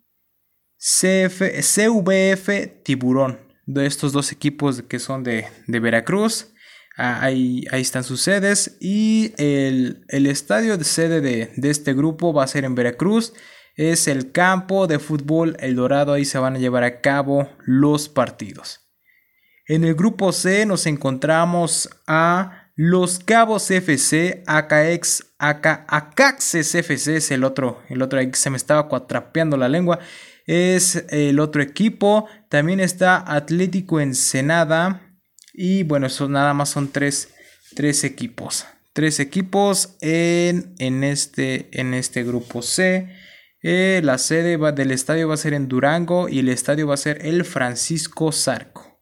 CF, 0.77 1.43
CVF 1.61 2.83
Tiburón. 2.83 3.39
De 3.67 3.87
estos 3.87 4.13
dos 4.13 4.33
equipos 4.33 4.83
que 4.83 4.99
son 4.99 5.23
de, 5.23 5.47
de 5.67 5.81
Veracruz. 5.81 6.54
Ah, 6.97 7.23
ahí, 7.23 7.65
están 7.73 8.05
sus 8.05 8.21
sedes 8.21 8.77
y 8.81 9.33
el, 9.37 10.05
estadio 10.09 10.79
de 10.79 10.85
sede 10.85 11.21
de, 11.21 11.51
este 11.69 11.93
grupo 11.93 12.33
va 12.33 12.45
a 12.45 12.49
ser 12.49 12.65
en 12.65 12.77
Veracruz. 12.77 13.33
Es 13.75 14.07
el 14.07 14.31
campo 14.31 14.87
de 14.87 15.01
fútbol 15.01 15.57
El 15.59 15.75
Dorado, 15.75 16.13
ahí 16.13 16.25
se 16.25 16.39
van 16.39 16.55
a 16.55 16.59
llevar 16.61 16.85
a 16.85 17.01
cabo 17.01 17.51
los 17.65 18.09
partidos. 18.09 18.89
En 19.67 19.83
el 19.83 19.97
grupo 19.97 20.31
C 20.31 20.67
nos 20.67 20.87
encontramos 20.87 21.91
a 22.07 22.71
Los 22.77 23.19
Cabos 23.19 23.69
FC, 23.73 24.45
AKX, 24.47 25.35
AK, 25.39 25.87
Acaxes 25.89 26.77
FC 26.77 27.17
es 27.17 27.31
el 27.33 27.43
otro, 27.43 27.83
el 27.89 28.03
otro 28.03 28.21
se 28.35 28.51
me 28.51 28.57
estaba 28.57 28.89
cuatrapeando 28.89 29.57
la 29.57 29.69
lengua, 29.69 29.99
es 30.47 31.05
el 31.09 31.41
otro 31.41 31.61
equipo. 31.61 32.29
También 32.49 32.79
está 32.79 33.25
Atlético 33.27 33.99
Ensenada 33.99 35.04
y 35.55 35.85
bueno, 35.85 36.09
eso 36.09 36.29
nada 36.29 36.53
más 36.53 36.69
son 36.69 36.89
tres, 36.89 37.33
tres 37.75 38.03
equipos. 38.03 38.67
Tres 38.93 39.21
equipos 39.21 39.97
en, 40.01 40.75
en, 40.79 41.05
este, 41.05 41.69
en 41.81 41.95
este 41.95 42.25
grupo 42.25 42.61
C. 42.61 43.09
Eh, 43.63 44.01
la 44.05 44.19
sede 44.19 44.59
del 44.73 44.91
estadio 44.91 45.29
va 45.29 45.35
a 45.35 45.39
ser 45.39 45.55
en 45.55 45.69
Durango 45.69 46.29
y 46.29 46.41
el 46.41 46.49
estadio 46.49 46.89
va 46.89 46.95
a 46.95 46.99
ser 46.99 47.25
el 47.25 47.45
Francisco 47.45 48.31
Zarco. 48.33 49.01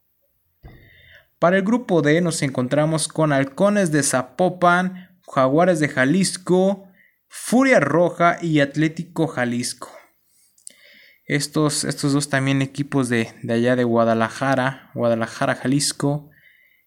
Para 1.38 1.56
el 1.56 1.64
grupo 1.64 2.02
D 2.02 2.20
nos 2.20 2.42
encontramos 2.42 3.08
con 3.08 3.32
Halcones 3.32 3.90
de 3.90 4.02
Zapopan, 4.02 5.18
Jaguares 5.26 5.80
de 5.80 5.88
Jalisco, 5.88 6.86
Furia 7.26 7.80
Roja 7.80 8.38
y 8.40 8.60
Atlético 8.60 9.26
Jalisco. 9.26 9.90
Estos, 11.24 11.84
estos 11.84 12.12
dos 12.12 12.28
también 12.28 12.62
equipos 12.62 13.08
de, 13.08 13.32
allá 13.48 13.74
de 13.74 13.84
Guadalajara, 13.84 14.90
Guadalajara, 14.94 15.54
Jalisco, 15.54 16.30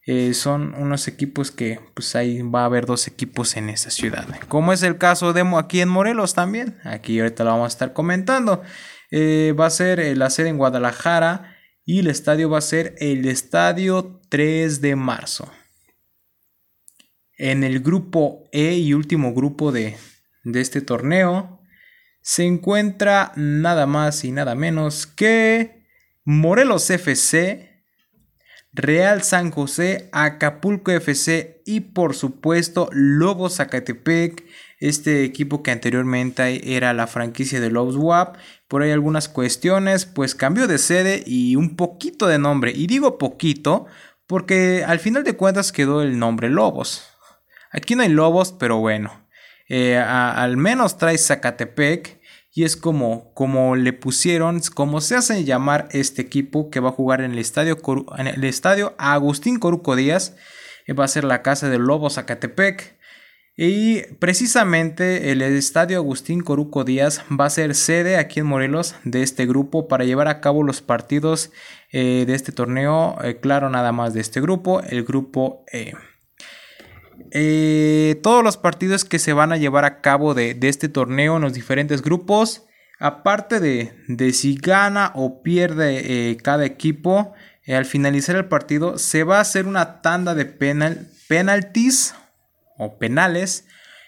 eh, 0.07 0.35
son 0.35 0.75
unos 0.75 1.07
equipos 1.07 1.49
que 1.49 1.79
pues 1.95 2.15
ahí 2.15 2.43
va 2.43 2.61
a 2.61 2.65
haber 2.65 2.85
dos 2.85 3.07
equipos 3.07 3.57
en 3.57 3.69
esa 3.69 3.89
ciudad. 3.89 4.27
Como 4.47 4.71
es 4.71 4.83
el 4.83 4.99
caso 4.99 5.33
de 5.33 5.41
aquí 5.57 5.81
en 5.81 5.89
Morelos 5.89 6.35
también, 6.35 6.77
aquí 6.83 7.19
ahorita 7.19 7.43
lo 7.43 7.51
vamos 7.51 7.65
a 7.65 7.73
estar 7.73 7.93
comentando. 7.93 8.61
Eh, 9.09 9.55
va 9.59 9.65
a 9.65 9.71
ser 9.71 9.99
eh, 9.99 10.15
la 10.15 10.29
sede 10.29 10.49
en 10.49 10.57
Guadalajara 10.57 11.55
y 11.85 11.99
el 11.99 12.07
estadio 12.07 12.49
va 12.49 12.59
a 12.59 12.61
ser 12.61 12.95
el 12.99 13.25
estadio 13.27 14.21
3 14.29 14.81
de 14.81 14.95
marzo. 14.95 15.51
En 17.37 17.63
el 17.63 17.79
grupo 17.79 18.47
E 18.51 18.73
y 18.73 18.93
último 18.93 19.33
grupo 19.33 19.71
de, 19.71 19.97
de 20.43 20.61
este 20.61 20.81
torneo 20.81 21.61
se 22.21 22.43
encuentra 22.43 23.31
nada 23.35 23.87
más 23.87 24.23
y 24.23 24.31
nada 24.31 24.55
menos 24.55 25.07
que 25.07 25.83
Morelos 26.23 26.89
FC, 26.89 27.74
Real 28.75 29.23
San 29.23 29.51
José, 29.51 30.09
Acapulco 30.11 30.91
FC 30.91 31.61
y 31.65 31.79
por 31.79 32.13
supuesto 32.13 32.89
Lobos 32.91 33.55
Zacatepec, 33.55 34.43
este 34.79 35.23
equipo 35.23 35.63
que 35.63 35.71
anteriormente 35.71 36.75
era 36.75 36.93
la 36.93 37.07
franquicia 37.07 37.61
de 37.61 37.69
Lobos 37.69 37.95
WAP 37.95 38.35
por 38.67 38.81
ahí 38.81 38.91
algunas 38.91 39.29
cuestiones, 39.29 40.05
pues 40.05 40.35
cambió 40.35 40.67
de 40.67 40.77
sede 40.77 41.23
y 41.25 41.55
un 41.55 41.75
poquito 41.77 42.27
de 42.27 42.39
nombre. 42.39 42.73
Y 42.75 42.87
digo 42.87 43.17
poquito 43.17 43.85
porque 44.27 44.83
al 44.85 44.99
final 44.99 45.23
de 45.23 45.37
cuentas 45.37 45.71
quedó 45.71 46.01
el 46.01 46.19
nombre 46.19 46.49
Lobos. 46.49 47.07
Aquí 47.71 47.95
no 47.95 48.03
hay 48.03 48.09
Lobos, 48.09 48.51
pero 48.51 48.79
bueno. 48.79 49.25
Eh, 49.69 49.97
al 49.97 50.57
menos 50.57 50.97
trae 50.97 51.17
Zacatepec 51.17 52.19
y 52.57 52.63
es 52.63 52.77
como, 52.77 53.33
como 53.33 53.75
le 53.75 53.91
pusieron, 53.91 54.61
como 54.73 55.01
se 55.01 55.15
hace 55.15 55.43
llamar 55.43 55.89
este 55.91 56.21
equipo 56.21 56.69
que 56.69 56.79
va 56.79 56.87
a 56.87 56.93
jugar 56.93 57.19
en 57.19 57.33
el 57.33 57.37
estadio, 57.37 57.77
en 58.17 58.27
el 58.27 58.45
estadio 58.45 58.95
Agustín 58.97 59.59
Coruco 59.59 59.97
Díaz. 59.97 60.37
Eh, 60.87 60.93
va 60.93 61.03
a 61.03 61.09
ser 61.09 61.25
la 61.25 61.41
casa 61.41 61.69
de 61.69 61.79
Lobos 61.79 62.13
Zacatepec. 62.13 62.95
Y 63.57 64.03
precisamente 64.19 65.33
el 65.33 65.41
estadio 65.41 65.97
Agustín 65.97 66.39
Coruco 66.39 66.85
Díaz 66.85 67.23
va 67.29 67.45
a 67.45 67.49
ser 67.49 67.75
sede 67.75 68.15
aquí 68.15 68.39
en 68.39 68.45
Morelos 68.45 68.95
de 69.03 69.21
este 69.21 69.45
grupo 69.45 69.89
para 69.89 70.05
llevar 70.05 70.29
a 70.29 70.39
cabo 70.39 70.63
los 70.63 70.81
partidos 70.81 71.51
eh, 71.91 72.23
de 72.25 72.35
este 72.35 72.53
torneo. 72.53 73.17
Eh, 73.21 73.37
claro, 73.41 73.69
nada 73.69 73.91
más 73.91 74.13
de 74.13 74.21
este 74.21 74.39
grupo, 74.39 74.81
el 74.81 75.03
grupo 75.03 75.65
E. 75.73 75.91
Eh, 77.31 78.19
todos 78.23 78.43
los 78.43 78.57
partidos 78.57 79.05
que 79.05 79.19
se 79.19 79.33
van 79.33 79.51
a 79.51 79.57
llevar 79.57 79.85
a 79.85 80.01
cabo 80.01 80.33
de, 80.33 80.57
este 80.61 80.89
torneo 80.89 81.35
en 81.37 81.41
los 81.41 81.53
diferentes 81.53 82.01
grupos, 82.01 82.63
aparte 82.99 83.59
de, 83.59 83.93
de 84.07 84.33
si 84.33 84.55
gana 84.55 85.11
o 85.15 85.41
pierde 85.43 86.37
cada 86.41 86.65
equipo, 86.65 87.33
al 87.67 87.85
finalizar 87.85 88.35
el 88.35 88.45
partido 88.45 88.97
se 88.97 89.23
va 89.23 89.37
a 89.37 89.41
hacer 89.41 89.65
una 89.65 90.01
tanda 90.01 90.35
de 90.35 90.45
penal, 90.45 91.09
penalties 91.27 92.13
o 92.77 92.97
penales 92.97 93.65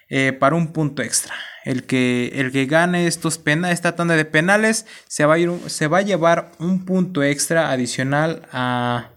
eh, 0.09 0.33
para 0.33 0.55
un 0.55 0.73
punto 0.73 1.01
extra. 1.01 1.33
El 1.65 1.83
que, 1.83 2.31
el 2.35 2.51
que 2.51 2.65
gane 2.65 3.07
estos 3.07 3.37
pena, 3.37 3.71
esta 3.71 3.95
tanda 3.95 4.15
de 4.15 4.23
penales 4.23 4.85
se 5.07 5.25
va, 5.25 5.33
a 5.33 5.37
ir, 5.37 5.51
se 5.67 5.87
va 5.87 5.97
a 5.97 6.03
llevar 6.03 6.51
un 6.59 6.85
punto 6.85 7.23
extra 7.23 7.71
adicional 7.71 8.47
a, 8.53 9.11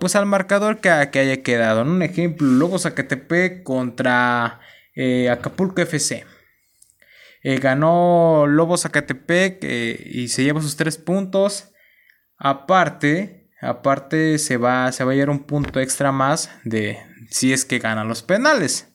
pues 0.00 0.16
al 0.16 0.26
marcador 0.26 0.80
que, 0.80 0.90
que 1.12 1.18
haya 1.18 1.42
quedado. 1.42 1.82
Un 1.82 2.02
ejemplo, 2.02 2.46
Lobos 2.46 2.82
Zacatepec 2.82 3.62
contra 3.62 4.60
eh, 4.94 5.28
Acapulco 5.30 5.82
FC. 5.82 6.24
Eh, 7.42 7.58
ganó 7.58 8.46
Lobos 8.46 8.82
Zacatepec 8.82 9.62
y 9.62 10.28
se 10.28 10.44
lleva 10.44 10.62
sus 10.62 10.76
tres 10.76 10.96
puntos. 10.96 11.72
Aparte, 12.38 13.50
aparte 13.60 14.38
se 14.38 14.56
va, 14.56 14.90
se 14.92 15.04
va 15.04 15.12
a 15.12 15.14
llevar 15.14 15.30
un 15.30 15.44
punto 15.44 15.80
extra 15.80 16.12
más 16.12 16.50
de, 16.64 16.98
si 17.30 17.52
es 17.52 17.64
que 17.64 17.78
ganan 17.78 18.08
los 18.08 18.22
penales. 18.22 18.94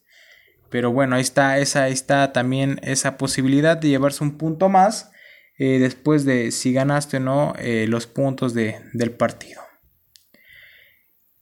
Pero 0.70 0.92
bueno, 0.92 1.16
ahí 1.16 1.22
está, 1.22 1.58
esa, 1.60 1.88
está 1.88 2.32
también 2.32 2.80
esa 2.84 3.18
posibilidad 3.18 3.78
de 3.78 3.90
llevarse 3.90 4.24
un 4.24 4.38
punto 4.38 4.70
más 4.70 5.12
eh, 5.58 5.80
después 5.80 6.26
de 6.26 6.52
si 6.52 6.74
ganaste 6.74 7.18
o 7.18 7.20
no 7.20 7.54
eh, 7.60 7.86
los 7.88 8.08
puntos 8.08 8.54
del 8.54 9.12
partido. 9.12 9.62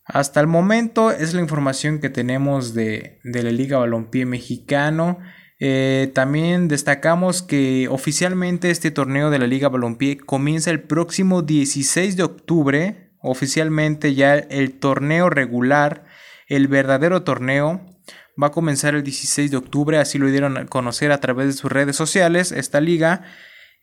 Hasta 0.07 0.39
el 0.39 0.47
momento 0.47 1.11
es 1.11 1.33
la 1.33 1.41
información 1.41 1.99
que 1.99 2.09
tenemos 2.09 2.73
de, 2.73 3.19
la 3.23 3.51
Liga 3.51 3.77
Balompié 3.77 4.25
Mexicano. 4.25 5.19
Eh, 5.59 6.11
también 6.13 6.67
destacamos 6.67 7.41
que 7.41 7.87
oficialmente 7.89 8.69
este 8.71 8.89
torneo 8.91 9.29
de 9.29 9.39
la 9.39 9.47
Liga 9.47 9.69
Balompié 9.69 10.17
comienza 10.17 10.71
el 10.71 10.81
próximo 10.81 11.41
16 11.41 12.15
de 12.15 12.23
octubre. 12.23 13.11
Oficialmente 13.21 14.15
ya 14.15 14.35
el 14.35 14.79
torneo 14.79 15.29
regular 15.29 16.05
el 16.47 16.67
verdadero 16.67 17.23
torneo 17.23 17.81
va 18.41 18.47
a 18.47 18.51
comenzar 18.51 18.95
el 18.95 19.03
16 19.03 19.51
de 19.51 19.57
octubre, 19.57 19.97
así 19.97 20.17
lo 20.17 20.27
dieron 20.27 20.57
a 20.57 20.65
conocer 20.65 21.11
a 21.11 21.19
través 21.19 21.47
de 21.47 21.53
sus 21.53 21.71
redes 21.71 21.95
sociales, 21.95 22.51
esta 22.51 22.79
liga. 22.79 23.23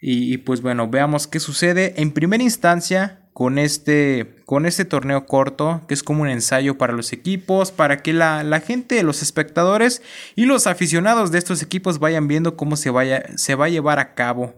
Y, 0.01 0.39
pues 0.39 0.61
bueno, 0.61 0.89
veamos 0.89 1.27
qué 1.27 1.41
sucede 1.41 1.95
en 2.01 2.13
primera 2.13 2.43
instancia 2.43 3.24
con 3.35 3.59
este, 3.59 4.37
con 4.47 4.65
este 4.65 4.85
torneo 4.85 5.27
corto, 5.27 5.83
que 5.89 5.95
es 5.95 6.05
como 6.05 6.23
un 6.23 6.29
ensayo 6.29 6.79
para 6.79 6.93
los 6.93 7.13
equipos, 7.13 7.73
para 7.73 8.01
que 8.01 8.13
la, 8.13 8.63
gente, 8.65 9.03
los 9.03 9.23
espectadores 9.23 10.03
y 10.37 10.47
los 10.47 10.69
aficionados 10.69 11.33
de 11.33 11.39
estos 11.39 11.61
equipos 11.61 11.99
vayan 11.99 12.29
viendo 12.29 12.57
cómo 12.57 12.77
se, 12.77 12.91
vaya, 12.91 13.25
se 13.37 13.57
va 13.57 13.67
a 13.67 13.71
llevar 13.71 13.99
a 13.99 14.15
cabo 14.15 14.55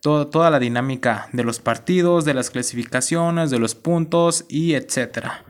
toda 0.00 0.48
la 0.48 0.60
dinámica 0.60 1.28
de 1.32 1.42
los 1.42 1.58
partidos, 1.58 2.24
de 2.24 2.34
las 2.34 2.50
clasificaciones, 2.50 3.50
de 3.50 3.58
los 3.58 3.74
puntos 3.74 4.46
y 4.48 4.74
etcétera. 4.74 5.44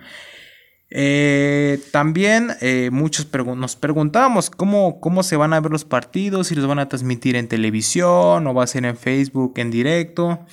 Eh, 0.89 1.81
también 1.93 2.49
eh, 2.63 2.89
muchos 2.91 3.29
nos 3.57 3.77
preguntábamos 3.77 4.49
cómo, 4.49 5.01
cómo 5.01 5.23
se 5.23 5.37
van 5.37 5.53
a 5.53 5.61
ver 5.61 5.71
los 5.71 5.85
partidos, 5.85 6.49
si 6.49 6.55
los 6.55 6.67
van 6.67 6.79
a 6.79 6.89
transmitir 6.89 7.37
en 7.37 7.47
televisión 7.47 8.47
o 8.47 8.55
va 8.55 8.65
a 8.65 8.67
ser 8.67 8.87
en 8.87 8.97
Facebook 8.97 9.53
en 9.59 9.71
directo. 9.71 10.47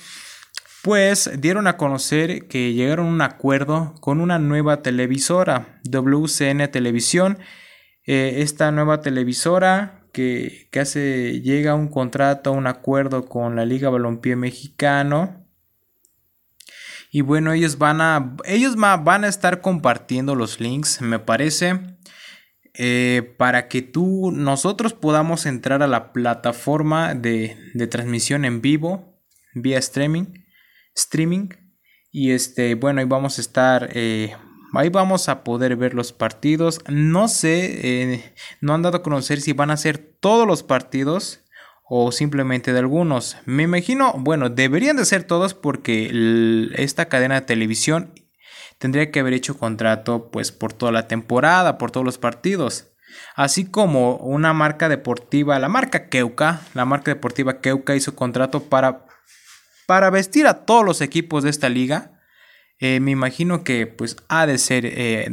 Pues 0.82 1.30
dieron 1.40 1.66
a 1.66 1.76
conocer 1.76 2.46
que 2.46 2.72
llegaron 2.72 3.06
a 3.06 3.10
un 3.10 3.20
acuerdo 3.20 3.94
con 4.00 4.20
una 4.20 4.38
nueva 4.38 4.82
televisora, 4.82 5.80
WCN 5.84 6.70
Televisión. 6.70 7.38
Eh, 8.06 8.42
esta 8.42 8.70
nueva 8.70 9.00
televisora 9.00 10.08
que, 10.12 10.68
que 10.70 10.80
hace, 10.80 11.40
llega 11.40 11.72
a 11.72 11.74
un 11.74 11.88
contrato, 11.88 12.52
un 12.52 12.66
acuerdo 12.66 13.26
con 13.26 13.56
la 13.56 13.66
Liga 13.66 13.90
Balompié 13.90 14.36
Mexicano 14.36 15.48
y 17.10 17.22
bueno, 17.22 17.52
ellos 17.52 17.78
van 17.78 18.00
a, 18.00 18.36
ellos 18.44 18.76
van 18.76 19.24
a 19.24 19.28
estar 19.28 19.60
compartiendo 19.60 20.34
los 20.34 20.60
links, 20.60 21.00
me 21.00 21.18
parece, 21.18 21.80
eh, 22.74 23.34
para 23.38 23.68
que 23.68 23.80
tú, 23.80 24.30
nosotros 24.30 24.92
podamos 24.92 25.46
entrar 25.46 25.82
a 25.82 25.86
la 25.86 26.12
plataforma 26.12 27.14
de, 27.14 27.56
transmisión 27.90 28.44
en 28.44 28.60
vivo, 28.60 29.18
vía 29.54 29.78
streaming, 29.78 30.37
streaming. 30.98 31.48
Y 32.10 32.32
este, 32.32 32.74
bueno, 32.74 33.00
ahí 33.00 33.06
vamos 33.06 33.38
a 33.38 33.40
estar, 33.40 33.90
eh, 33.92 34.34
ahí 34.74 34.88
vamos 34.88 35.28
a 35.28 35.44
poder 35.44 35.76
ver 35.76 35.94
los 35.94 36.12
partidos. 36.12 36.80
No 36.88 37.28
sé, 37.28 37.80
eh, 37.82 38.34
no 38.60 38.74
han 38.74 38.82
dado 38.82 38.98
a 38.98 39.02
conocer 39.02 39.40
si 39.40 39.52
van 39.52 39.70
a 39.70 39.76
ser 39.76 39.98
todos 39.98 40.46
los 40.46 40.62
partidos 40.62 41.44
o 41.88 42.12
simplemente 42.12 42.72
de 42.72 42.80
algunos. 42.80 43.36
Me 43.46 43.62
imagino, 43.62 44.14
bueno, 44.18 44.50
deberían 44.50 44.96
de 44.96 45.04
ser 45.04 45.24
todos 45.24 45.54
porque 45.54 46.68
esta 46.76 47.06
cadena 47.06 47.36
de 47.36 47.46
televisión 47.46 48.12
tendría 48.78 49.10
que 49.10 49.20
haber 49.20 49.32
hecho 49.32 49.58
contrato 49.58 50.30
pues 50.30 50.52
por 50.52 50.72
toda 50.72 50.92
la 50.92 51.08
temporada, 51.08 51.78
por 51.78 51.90
todos 51.90 52.04
los 52.04 52.18
partidos. 52.18 52.92
Así 53.34 53.64
como 53.64 54.16
una 54.16 54.52
marca 54.52 54.88
deportiva, 54.88 55.58
la 55.58 55.68
marca 55.68 56.08
Keuka, 56.08 56.60
la 56.74 56.84
marca 56.84 57.10
deportiva 57.10 57.60
Keuka 57.60 57.94
hizo 57.94 58.14
contrato 58.14 58.64
para, 58.64 59.06
para 59.88 60.10
vestir 60.10 60.46
a 60.46 60.66
todos 60.66 60.84
los 60.84 61.00
equipos 61.00 61.44
de 61.44 61.48
esta 61.48 61.70
liga. 61.70 62.20
Eh, 62.78 63.00
me 63.00 63.10
imagino 63.10 63.64
que 63.64 63.86
pues 63.86 64.16
ha 64.28 64.44
de 64.44 64.58
ser 64.58 64.84
eh, 64.84 65.26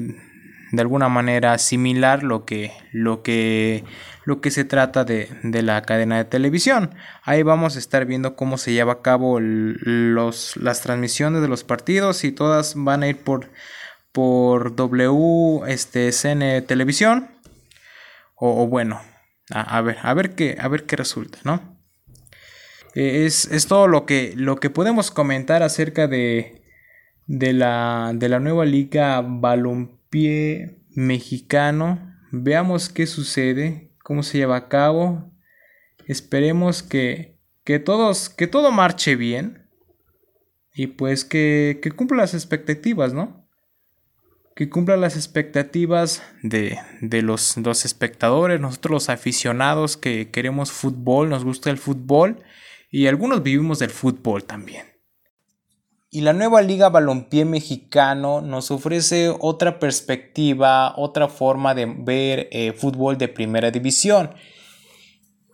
de 0.71 0.81
alguna 0.81 1.09
manera 1.09 1.57
similar 1.57 2.23
lo 2.23 2.45
que, 2.45 2.71
lo 2.93 3.21
que, 3.21 3.83
lo 4.23 4.39
que 4.39 4.51
se 4.51 4.63
trata 4.63 5.03
de, 5.03 5.27
la 5.43 5.81
cadena 5.81 6.15
de 6.15 6.23
televisión. 6.23 6.95
Ahí 7.23 7.43
vamos 7.43 7.75
a 7.75 7.79
estar 7.79 8.05
viendo 8.05 8.37
cómo 8.37 8.57
se 8.57 8.71
lleva 8.71 8.93
a 8.93 9.01
cabo 9.01 9.41
los, 9.41 10.55
las 10.55 10.79
transmisiones 10.79 11.41
de 11.41 11.49
los 11.49 11.65
partidos 11.65 12.23
y 12.23 12.31
todas 12.31 12.75
van 12.77 13.03
a 13.03 13.09
ir 13.09 13.17
por, 13.17 13.51
por 14.13 14.73
W 14.77 15.63
este, 15.67 16.13
Televisión. 16.61 17.29
O, 18.35 18.67
bueno, 18.67 19.01
a, 19.51 19.81
ver, 19.81 19.97
a 20.01 20.13
ver 20.13 20.33
qué, 20.33 20.55
a 20.57 20.69
ver 20.69 20.85
qué 20.85 20.95
resulta, 20.95 21.39
¿no? 21.43 21.74
Es, 22.95 23.51
es 23.51 23.67
todo 23.67 23.87
lo 23.89 24.05
que, 24.05 24.33
lo 24.37 24.55
que 24.55 24.69
podemos 24.69 25.11
comentar 25.11 25.63
acerca 25.63 26.07
de, 26.07 26.63
de 27.27 27.51
la, 27.51 28.13
de 28.15 28.29
la 28.29 28.39
nueva 28.39 28.63
liga 28.63 29.21
balompié 29.21 30.79
mexicano. 30.95 32.15
Veamos 32.31 32.87
qué 32.87 33.05
sucede, 33.05 33.91
cómo 34.01 34.23
se 34.23 34.37
lleva 34.37 34.55
a 34.55 34.69
cabo. 34.69 35.29
Esperemos 36.07 36.83
que, 36.83 37.37
que, 37.65 37.79
todos, 37.79 38.29
que 38.29 38.47
todo 38.47 38.71
marche 38.71 39.17
bien. 39.17 39.67
Y 40.73 40.87
pues 40.87 41.25
que, 41.25 41.81
que 41.83 41.91
cumpla 41.91 42.19
las 42.19 42.33
expectativas, 42.33 43.13
¿no? 43.13 43.45
Que 44.55 44.69
cumpla 44.69 44.95
las 44.95 45.17
expectativas 45.17 46.23
de, 46.43 46.79
de 47.01 47.21
los, 47.21 47.57
los 47.57 47.83
espectadores, 47.83 48.61
nosotros 48.61 48.91
los 48.91 49.09
aficionados 49.09 49.97
que 49.97 50.31
queremos 50.31 50.71
fútbol, 50.71 51.29
nos 51.29 51.43
gusta 51.43 51.69
el 51.69 51.77
fútbol 51.77 52.41
y 52.95 53.07
algunos 53.07 53.43
vivimos 53.43 53.79
del 53.79 53.89
fútbol 53.89 54.45
también. 54.45 54.85
Y 56.09 56.21
la 56.21 56.31
nueva 56.31 56.61
Liga 56.61 56.87
Balompié 56.87 57.43
Mexicano 57.43 58.39
nos 58.39 58.71
ofrece 58.71 59.35
otra 59.37 59.79
perspectiva, 59.79 60.93
otra 60.95 61.27
forma 61.27 61.75
de 61.75 61.87
ver 61.87 62.47
eh, 62.53 62.71
fútbol 62.71 63.17
de 63.17 63.27
primera 63.27 63.69
división. 63.69 64.33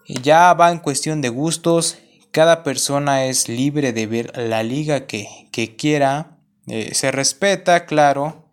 Ya 0.05 0.53
va 0.53 0.71
en 0.71 0.77
cuestión 0.77 1.19
de 1.21 1.29
gustos, 1.29 1.97
cada 2.29 2.61
persona 2.61 3.25
es 3.25 3.49
libre 3.49 3.91
de 3.91 4.05
ver 4.05 4.37
la 4.37 4.61
liga 4.61 5.07
que, 5.07 5.25
quiera, 5.79 6.37
eh, 6.67 6.93
se 6.93 7.09
respeta, 7.09 7.87
claro. 7.87 8.51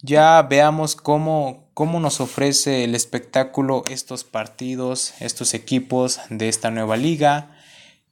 Ya 0.00 0.40
veamos 0.40 0.96
cómo, 0.96 1.68
cómo 1.74 2.00
nos 2.00 2.22
ofrece 2.22 2.84
el 2.84 2.94
espectáculo 2.94 3.84
estos 3.90 4.24
partidos, 4.24 5.12
estos 5.20 5.52
equipos 5.52 6.20
de 6.30 6.48
esta 6.48 6.70
nueva 6.70 6.96
liga, 6.96 7.59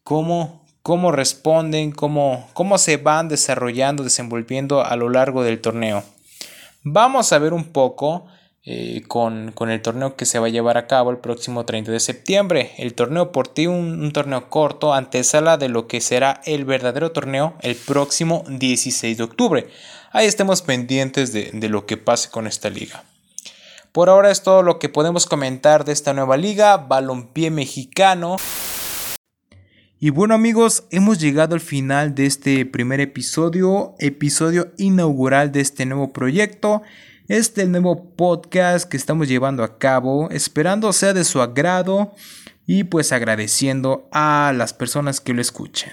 cómo 0.08 0.58
cómo 0.88 1.12
responden, 1.12 1.92
cómo, 1.92 2.48
cómo 2.54 2.78
se 2.78 2.96
van 2.96 3.28
desarrollando, 3.28 4.04
desenvolviendo 4.04 4.82
a 4.82 4.96
lo 4.96 5.10
largo 5.10 5.42
del 5.42 5.60
torneo. 5.60 6.02
Vamos 6.82 7.34
a 7.34 7.38
ver 7.38 7.52
un 7.52 7.64
poco 7.64 8.24
eh, 8.64 9.02
con, 9.06 9.52
el 9.68 9.82
torneo 9.82 10.16
que 10.16 10.24
se 10.24 10.38
va 10.38 10.46
a 10.46 10.48
llevar 10.48 10.78
a 10.78 10.86
cabo 10.86 11.10
el 11.10 11.18
próximo 11.18 11.66
30 11.66 11.92
de 11.92 12.00
septiembre. 12.00 12.72
El 12.78 12.94
torneo 12.94 13.32
por 13.32 13.48
ti, 13.48 13.66
un, 13.66 14.10
torneo 14.12 14.48
corto, 14.48 14.94
antesala 14.94 15.58
de 15.58 15.68
lo 15.68 15.86
que 15.88 16.00
será 16.00 16.40
el 16.46 16.64
verdadero 16.64 17.12
torneo 17.12 17.52
el 17.60 17.76
próximo 17.76 18.44
16 18.48 19.18
de 19.18 19.24
octubre. 19.24 19.68
Ahí 20.10 20.24
estemos 20.24 20.62
pendientes 20.62 21.34
de, 21.34 21.50
de 21.52 21.68
lo 21.68 21.84
que 21.84 21.98
pase 21.98 22.30
con 22.30 22.46
esta 22.46 22.70
liga. 22.70 23.04
Por 23.92 24.08
ahora 24.08 24.30
es 24.30 24.42
todo 24.42 24.62
lo 24.62 24.78
que 24.78 24.88
podemos 24.88 25.26
comentar 25.26 25.84
de 25.84 25.92
esta 25.92 26.14
nueva 26.14 26.38
liga, 26.38 26.78
Balompié 26.78 27.50
Mexicano. 27.50 28.38
Y 30.00 30.10
bueno 30.10 30.34
amigos, 30.34 30.84
hemos 30.92 31.18
llegado 31.18 31.56
al 31.56 31.60
final 31.60 32.14
de 32.14 32.26
este 32.26 32.64
primer 32.64 33.00
episodio, 33.00 33.96
episodio 33.98 34.72
inaugural 34.76 35.50
de 35.50 35.60
este 35.60 35.86
nuevo 35.86 36.12
proyecto, 36.12 36.82
este 37.26 37.66
nuevo 37.66 38.14
podcast 38.14 38.88
que 38.88 38.96
estamos 38.96 39.26
llevando 39.26 39.64
a 39.64 39.76
cabo, 39.76 40.30
esperando 40.30 40.92
sea 40.92 41.14
de 41.14 41.24
su 41.24 41.40
agrado 41.40 42.14
y 42.64 42.84
pues 42.84 43.10
agradeciendo 43.10 44.08
a 44.12 44.52
las 44.54 44.72
personas 44.72 45.20
que 45.20 45.34
lo 45.34 45.40
escuchen. 45.40 45.92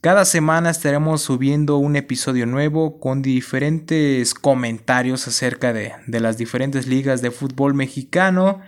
Cada 0.00 0.24
semana 0.24 0.70
estaremos 0.70 1.20
subiendo 1.20 1.76
un 1.76 1.94
episodio 1.94 2.46
nuevo 2.46 3.00
con 3.00 3.20
diferentes 3.20 4.32
comentarios 4.32 5.28
acerca 5.28 5.74
de, 5.74 5.92
de 6.06 6.20
las 6.20 6.38
diferentes 6.38 6.86
ligas 6.86 7.20
de 7.20 7.32
fútbol 7.32 7.74
mexicano 7.74 8.62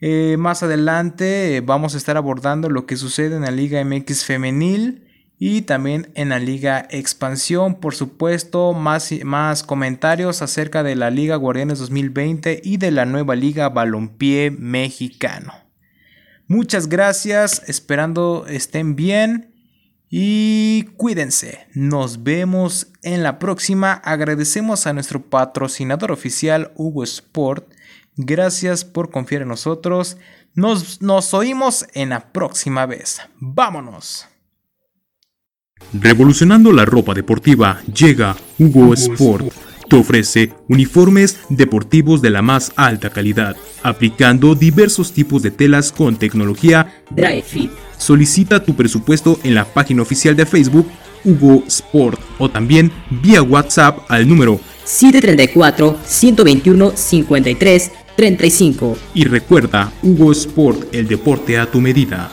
eh, 0.00 0.36
más 0.38 0.62
adelante 0.62 1.56
eh, 1.56 1.60
vamos 1.60 1.94
a 1.94 1.98
estar 1.98 2.16
abordando 2.16 2.70
lo 2.70 2.86
que 2.86 2.96
sucede 2.96 3.36
en 3.36 3.42
la 3.42 3.50
Liga 3.50 3.84
MX 3.84 4.24
femenil 4.24 5.06
y 5.38 5.62
también 5.62 6.10
en 6.14 6.28
la 6.28 6.38
Liga 6.38 6.86
Expansión, 6.90 7.80
por 7.80 7.94
supuesto, 7.94 8.74
más, 8.74 9.10
más 9.24 9.62
comentarios 9.62 10.42
acerca 10.42 10.82
de 10.82 10.96
la 10.96 11.10
Liga 11.10 11.36
Guardianes 11.36 11.78
2020 11.78 12.60
y 12.62 12.76
de 12.76 12.90
la 12.90 13.06
nueva 13.06 13.36
Liga 13.36 13.68
Balompié 13.70 14.50
Mexicano. 14.50 15.54
Muchas 16.46 16.88
gracias, 16.88 17.62
esperando 17.68 18.44
estén 18.48 18.96
bien 18.96 19.54
y 20.10 20.88
cuídense. 20.96 21.68
Nos 21.72 22.24
vemos 22.24 22.88
en 23.02 23.22
la 23.22 23.38
próxima. 23.38 23.92
Agradecemos 23.92 24.86
a 24.86 24.92
nuestro 24.92 25.22
patrocinador 25.22 26.10
oficial 26.10 26.72
Hugo 26.74 27.04
Sport 27.04 27.72
Gracias 28.16 28.84
por 28.84 29.10
confiar 29.10 29.42
en 29.42 29.48
nosotros. 29.48 30.16
Nos, 30.54 31.00
nos 31.00 31.32
oímos 31.34 31.86
en 31.94 32.10
la 32.10 32.32
próxima 32.32 32.86
vez. 32.86 33.20
¡Vámonos! 33.38 34.26
Revolucionando 35.92 36.72
la 36.72 36.84
ropa 36.84 37.14
deportiva 37.14 37.80
llega 37.92 38.36
Hugo 38.58 38.94
Sport. 38.94 39.52
Te 39.88 39.96
ofrece 39.96 40.52
uniformes 40.68 41.40
deportivos 41.48 42.22
de 42.22 42.30
la 42.30 42.42
más 42.42 42.72
alta 42.76 43.10
calidad, 43.10 43.56
aplicando 43.82 44.54
diversos 44.54 45.12
tipos 45.12 45.42
de 45.42 45.50
telas 45.50 45.90
con 45.90 46.16
tecnología 46.16 47.02
Dry 47.10 47.42
Fit. 47.42 47.72
Solicita 47.98 48.62
tu 48.62 48.74
presupuesto 48.74 49.40
en 49.42 49.54
la 49.54 49.64
página 49.64 50.02
oficial 50.02 50.36
de 50.36 50.46
Facebook 50.46 50.86
Hugo 51.24 51.64
Sport 51.66 52.20
o 52.38 52.48
también 52.48 52.92
vía 53.10 53.42
WhatsApp 53.42 53.98
al 54.08 54.28
número 54.28 54.60
734 54.90 55.98
121 56.04 56.92
53 56.96 57.92
35. 58.16 58.96
Y 59.14 59.24
recuerda, 59.24 59.92
Hugo 60.02 60.32
Sport, 60.32 60.94
el 60.94 61.06
deporte 61.06 61.58
a 61.58 61.70
tu 61.70 61.80
medida. 61.80 62.30